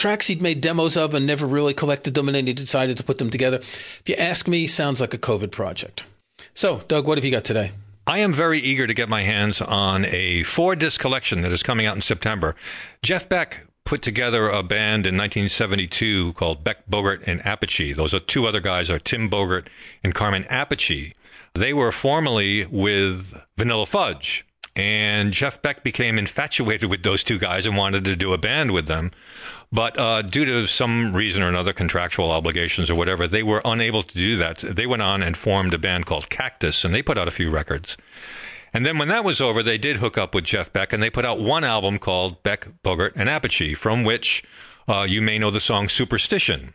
tracks 0.05 0.27
he'd 0.27 0.43
made 0.43 0.61
demos 0.61 0.99
of 0.99 1.14
and 1.14 1.27
never 1.27 1.47
really 1.47 1.73
collected 1.73 2.12
them, 2.12 2.29
and 2.29 2.35
then 2.35 2.47
he 2.47 2.53
decided 2.53 2.95
to 2.95 3.03
put 3.03 3.17
them 3.17 3.31
together. 3.31 3.57
If 3.57 4.03
you 4.05 4.14
ask 4.17 4.47
me, 4.47 4.67
sounds 4.67 5.01
like 5.01 5.14
a 5.14 5.19
COVID 5.19 5.51
project. 5.51 6.05
So, 6.53 6.83
Doug, 6.88 7.07
what 7.07 7.17
have 7.17 7.25
you 7.25 7.31
got 7.31 7.43
today? 7.43 7.73
I 8.07 8.19
am 8.19 8.35
very 8.35 8.61
eager 8.61 8.87
to 8.87 8.93
get 8.93 9.09
my 9.09 9.23
hands 9.23 9.62
on 9.62 10.05
a 10.05 10.43
four 10.43 10.77
disc 10.77 11.01
collection 11.01 11.40
that 11.40 11.53
is 11.53 11.62
coming 11.62 11.87
out 11.87 11.97
in 11.97 12.03
September. 12.03 12.55
Jeff 13.03 13.31
Beck 13.31 13.67
put 13.87 14.03
together 14.03 14.51
a 14.51 14.62
band 14.62 15.07
in 15.07 15.17
1972 15.17 16.35
called 16.35 16.62
Beck 16.62 16.87
Bogert 16.87 17.23
and 17.27 17.40
Appice. 17.40 17.97
Those 17.97 18.12
are 18.12 18.21
two 18.21 18.47
other 18.47 18.61
guys 18.61 18.90
are 18.90 18.99
Tim 18.99 19.31
Bogert 19.31 19.69
and 20.03 20.14
Carmen 20.14 20.45
Appice. 20.51 21.14
They 21.55 21.73
were 21.73 21.93
formerly 21.93 22.67
with 22.67 23.40
Vanilla 23.57 23.87
Fudge. 23.87 24.45
And 24.77 25.33
Jeff 25.33 25.63
Beck 25.63 25.85
became 25.85 26.19
infatuated 26.19 26.91
with 26.91 27.05
those 27.05 27.23
two 27.23 27.39
guys 27.39 27.65
and 27.65 27.77
wanted 27.77 28.05
to 28.05 28.17
do 28.17 28.33
a 28.33 28.39
band 28.39 28.73
with 28.73 28.87
them. 28.87 29.13
But 29.71 29.99
uh, 29.99 30.23
due 30.23 30.45
to 30.45 30.67
some 30.67 31.15
reason 31.15 31.43
or 31.43 31.49
another, 31.49 31.73
contractual 31.73 32.31
obligations 32.31 32.91
or 32.91 32.97
whatever, 32.97 33.29
they 33.29 33.43
were 33.43 33.63
unable 33.65 34.03
to 34.03 34.15
do 34.15 34.37
that. 34.37 34.59
They 34.59 34.87
went 34.87 35.03
on 35.03 35.23
and 35.23 35.37
formed 35.37 35.75
a 35.75 35.79
band 35.79 36.07
called 36.07 36.29
Cactus, 36.29 36.85
and 36.85 36.95
they 36.95 37.03
put 37.03 37.19
out 37.19 37.29
a 37.29 37.33
few 37.33 37.51
records. 37.51 37.97
And 38.73 38.85
then 38.85 38.99
when 38.99 39.09
that 39.09 39.25
was 39.25 39.41
over, 39.41 39.63
they 39.63 39.79
did 39.79 39.99
hook 39.99 40.19
up 40.19 40.35
with 40.35 40.45
Jeff 40.45 40.73
Beck, 40.73 40.93
and 40.93 41.01
they 41.01 41.11
put 41.11 41.25
out 41.25 41.41
one 41.41 41.63
album 41.63 41.99
called 41.99 42.43
Beck, 42.43 42.67
Bogert, 42.83 43.13
and 43.15 43.29
Appice, 43.29 43.77
from 43.77 44.03
which 44.03 44.43
uh, 44.89 45.07
you 45.09 45.23
may 45.23 45.39
know 45.39 45.51
the 45.51 45.61
song 45.61 45.89
Superstition, 45.89 46.75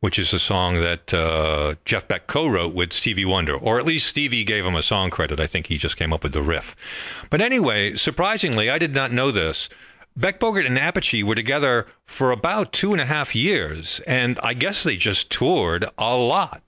which 0.00 0.18
is 0.18 0.32
a 0.32 0.38
song 0.38 0.80
that 0.80 1.12
uh, 1.14 1.74
Jeff 1.84 2.06
Beck 2.06 2.26
co-wrote 2.26 2.74
with 2.74 2.92
Stevie 2.92 3.24
Wonder, 3.24 3.56
or 3.56 3.78
at 3.78 3.86
least 3.86 4.06
Stevie 4.06 4.44
gave 4.44 4.64
him 4.66 4.74
a 4.74 4.82
song 4.82 5.10
credit. 5.10 5.40
I 5.40 5.46
think 5.46 5.66
he 5.66 5.78
just 5.78 5.96
came 5.96 6.12
up 6.12 6.22
with 6.22 6.32
the 6.32 6.42
riff. 6.42 7.26
But 7.30 7.40
anyway, 7.40 7.94
surprisingly, 7.96 8.68
I 8.68 8.78
did 8.78 8.94
not 8.94 9.12
know 9.12 9.30
this. 9.30 9.68
Beck 10.16 10.40
Bogert 10.40 10.66
and 10.66 10.78
Appice 10.78 11.22
were 11.22 11.34
together 11.34 11.86
for 12.06 12.30
about 12.30 12.72
two 12.72 12.92
and 12.92 13.00
a 13.00 13.06
half 13.06 13.34
years, 13.34 14.00
and 14.06 14.38
I 14.42 14.54
guess 14.54 14.82
they 14.82 14.96
just 14.96 15.30
toured 15.30 15.84
a 15.98 16.16
lot. 16.16 16.62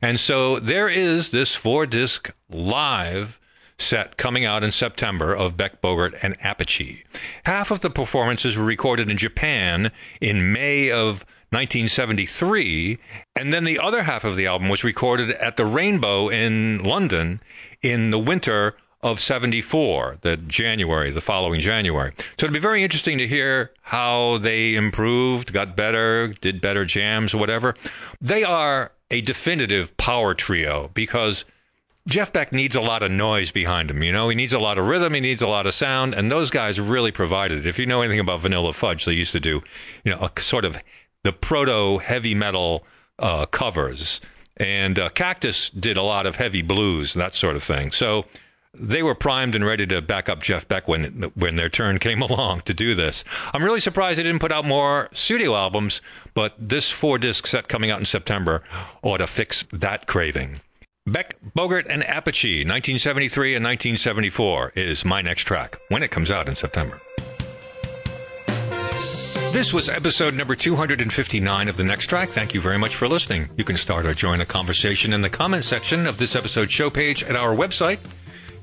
And 0.00 0.18
so 0.18 0.58
there 0.58 0.88
is 0.88 1.30
this 1.30 1.54
four 1.54 1.86
disc 1.86 2.30
live 2.48 3.40
set 3.78 4.16
coming 4.16 4.44
out 4.44 4.62
in 4.62 4.72
September 4.72 5.34
of 5.34 5.56
Beck 5.56 5.82
Bogert 5.82 6.18
and 6.22 6.38
Appice. 6.40 7.04
Half 7.44 7.70
of 7.70 7.80
the 7.80 7.90
performances 7.90 8.56
were 8.56 8.64
recorded 8.64 9.10
in 9.10 9.16
Japan 9.16 9.90
in 10.20 10.52
May 10.52 10.90
of 10.90 11.24
1973, 11.54 12.98
and 13.36 13.52
then 13.52 13.64
the 13.64 13.78
other 13.78 14.02
half 14.02 14.24
of 14.24 14.36
the 14.36 14.46
album 14.46 14.68
was 14.68 14.84
recorded 14.84 15.30
at 15.32 15.56
the 15.56 15.64
Rainbow 15.64 16.28
in 16.28 16.82
London 16.82 17.40
in 17.80 18.10
the 18.10 18.18
winter 18.18 18.76
of 19.02 19.20
74, 19.20 20.18
the 20.22 20.36
January, 20.36 21.10
the 21.10 21.20
following 21.20 21.60
January. 21.60 22.12
So 22.38 22.46
it'd 22.46 22.52
be 22.52 22.58
very 22.58 22.82
interesting 22.82 23.18
to 23.18 23.28
hear 23.28 23.70
how 23.82 24.38
they 24.38 24.74
improved, 24.74 25.52
got 25.52 25.76
better, 25.76 26.28
did 26.28 26.60
better 26.60 26.84
jams, 26.84 27.34
whatever. 27.34 27.74
They 28.20 28.44
are 28.44 28.92
a 29.10 29.20
definitive 29.20 29.94
power 29.96 30.34
trio 30.34 30.90
because 30.94 31.44
Jeff 32.06 32.32
Beck 32.32 32.52
needs 32.52 32.76
a 32.76 32.80
lot 32.80 33.02
of 33.02 33.10
noise 33.10 33.50
behind 33.50 33.90
him. 33.90 34.02
You 34.02 34.12
know, 34.12 34.28
he 34.28 34.34
needs 34.34 34.52
a 34.52 34.58
lot 34.58 34.78
of 34.78 34.86
rhythm, 34.86 35.14
he 35.14 35.20
needs 35.20 35.40
a 35.40 35.48
lot 35.48 35.66
of 35.66 35.74
sound, 35.74 36.14
and 36.14 36.30
those 36.30 36.50
guys 36.50 36.80
really 36.80 37.12
provided 37.12 37.58
it. 37.58 37.66
If 37.66 37.78
you 37.78 37.86
know 37.86 38.02
anything 38.02 38.20
about 38.20 38.40
Vanilla 38.40 38.72
Fudge, 38.72 39.04
they 39.04 39.12
used 39.12 39.32
to 39.32 39.40
do, 39.40 39.62
you 40.02 40.12
know, 40.12 40.18
a 40.20 40.40
sort 40.40 40.64
of 40.64 40.78
the 41.24 41.32
proto 41.32 41.98
heavy 41.98 42.34
metal 42.34 42.84
uh, 43.18 43.46
covers, 43.46 44.20
and 44.56 44.98
uh, 44.98 45.08
Cactus 45.08 45.70
did 45.70 45.96
a 45.96 46.02
lot 46.02 46.26
of 46.26 46.36
heavy 46.36 46.62
blues, 46.62 47.14
and 47.14 47.22
that 47.22 47.34
sort 47.34 47.56
of 47.56 47.62
thing. 47.64 47.90
So 47.90 48.24
they 48.72 49.02
were 49.02 49.14
primed 49.14 49.54
and 49.54 49.64
ready 49.64 49.86
to 49.86 50.02
back 50.02 50.28
up 50.28 50.42
Jeff 50.42 50.68
Beck 50.68 50.86
when 50.86 51.32
when 51.34 51.56
their 51.56 51.68
turn 51.68 51.98
came 51.98 52.22
along 52.28 52.60
to 52.62 52.74
do 52.74 52.94
this. 52.94 53.24
I'm 53.52 53.64
really 53.64 53.80
surprised 53.80 54.18
they 54.18 54.22
didn't 54.22 54.40
put 54.40 54.52
out 54.52 54.64
more 54.64 55.08
studio 55.12 55.56
albums, 55.56 56.00
but 56.34 56.54
this 56.58 56.90
four 56.90 57.18
disc 57.18 57.46
set 57.46 57.68
coming 57.68 57.90
out 57.90 57.98
in 57.98 58.04
September 58.06 58.62
ought 59.02 59.18
to 59.18 59.26
fix 59.26 59.64
that 59.72 60.06
craving. 60.06 60.60
Beck, 61.06 61.34
Bogert, 61.54 61.84
and 61.90 62.02
Appice, 62.02 62.64
1973 62.64 63.54
and 63.54 63.64
1974, 63.64 64.72
is 64.74 65.04
my 65.04 65.20
next 65.20 65.44
track 65.44 65.78
when 65.88 66.02
it 66.02 66.10
comes 66.10 66.30
out 66.30 66.48
in 66.48 66.56
September. 66.56 66.98
This 69.54 69.72
was 69.72 69.88
episode 69.88 70.34
number 70.34 70.56
259 70.56 71.68
of 71.68 71.76
The 71.76 71.84
Next 71.84 72.08
Track. 72.08 72.30
Thank 72.30 72.54
you 72.54 72.60
very 72.60 72.76
much 72.76 72.96
for 72.96 73.06
listening. 73.06 73.48
You 73.56 73.62
can 73.62 73.76
start 73.76 74.04
or 74.04 74.12
join 74.12 74.40
a 74.40 74.44
conversation 74.44 75.12
in 75.12 75.20
the 75.20 75.30
comment 75.30 75.62
section 75.62 76.08
of 76.08 76.18
this 76.18 76.34
episode's 76.34 76.72
show 76.72 76.90
page 76.90 77.22
at 77.22 77.36
our 77.36 77.54
website. 77.54 78.00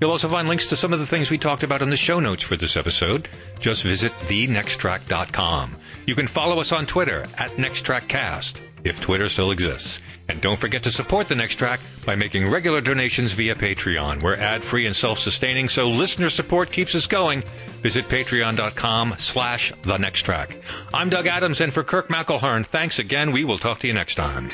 You'll 0.01 0.11
also 0.11 0.27
find 0.27 0.49
links 0.49 0.67
to 0.67 0.75
some 0.75 0.91
of 0.91 0.99
the 0.99 1.05
things 1.05 1.31
we 1.31 1.37
talked 1.37 1.63
about 1.63 1.81
in 1.81 1.91
the 1.91 1.95
show 1.95 2.19
notes 2.19 2.43
for 2.43 2.57
this 2.57 2.75
episode. 2.75 3.29
Just 3.61 3.83
visit 3.83 4.11
thenexttrack.com. 4.27 5.77
You 6.07 6.13
can 6.13 6.27
follow 6.27 6.59
us 6.59 6.73
on 6.73 6.85
Twitter 6.85 7.21
at 7.37 7.51
NextTrackCast, 7.51 8.59
if 8.83 9.01
Twitter 9.01 9.29
still 9.29 9.51
exists. 9.51 9.99
And 10.29 10.39
don't 10.39 10.59
forget 10.59 10.83
to 10.83 10.91
support 10.91 11.27
the 11.27 11.35
next 11.35 11.55
track 11.55 11.79
by 12.05 12.15
making 12.15 12.49
regular 12.49 12.79
donations 12.79 13.33
via 13.33 13.55
Patreon. 13.55 14.23
We're 14.23 14.35
ad-free 14.35 14.85
and 14.85 14.95
self-sustaining, 14.95 15.69
so 15.69 15.89
listener 15.89 16.29
support 16.29 16.71
keeps 16.71 16.95
us 16.95 17.05
going. 17.05 17.41
Visit 17.81 18.05
patreon.com 18.05 19.15
slash 19.17 19.73
the 19.81 19.97
next 19.97 20.21
track. 20.21 20.57
I'm 20.93 21.09
Doug 21.09 21.27
Adams, 21.27 21.59
and 21.59 21.73
for 21.73 21.83
Kirk 21.83 22.07
McElhearn, 22.07 22.65
thanks 22.65 22.97
again. 22.97 23.31
We 23.31 23.43
will 23.43 23.57
talk 23.57 23.79
to 23.79 23.87
you 23.87 23.93
next 23.93 24.15
time. 24.15 24.51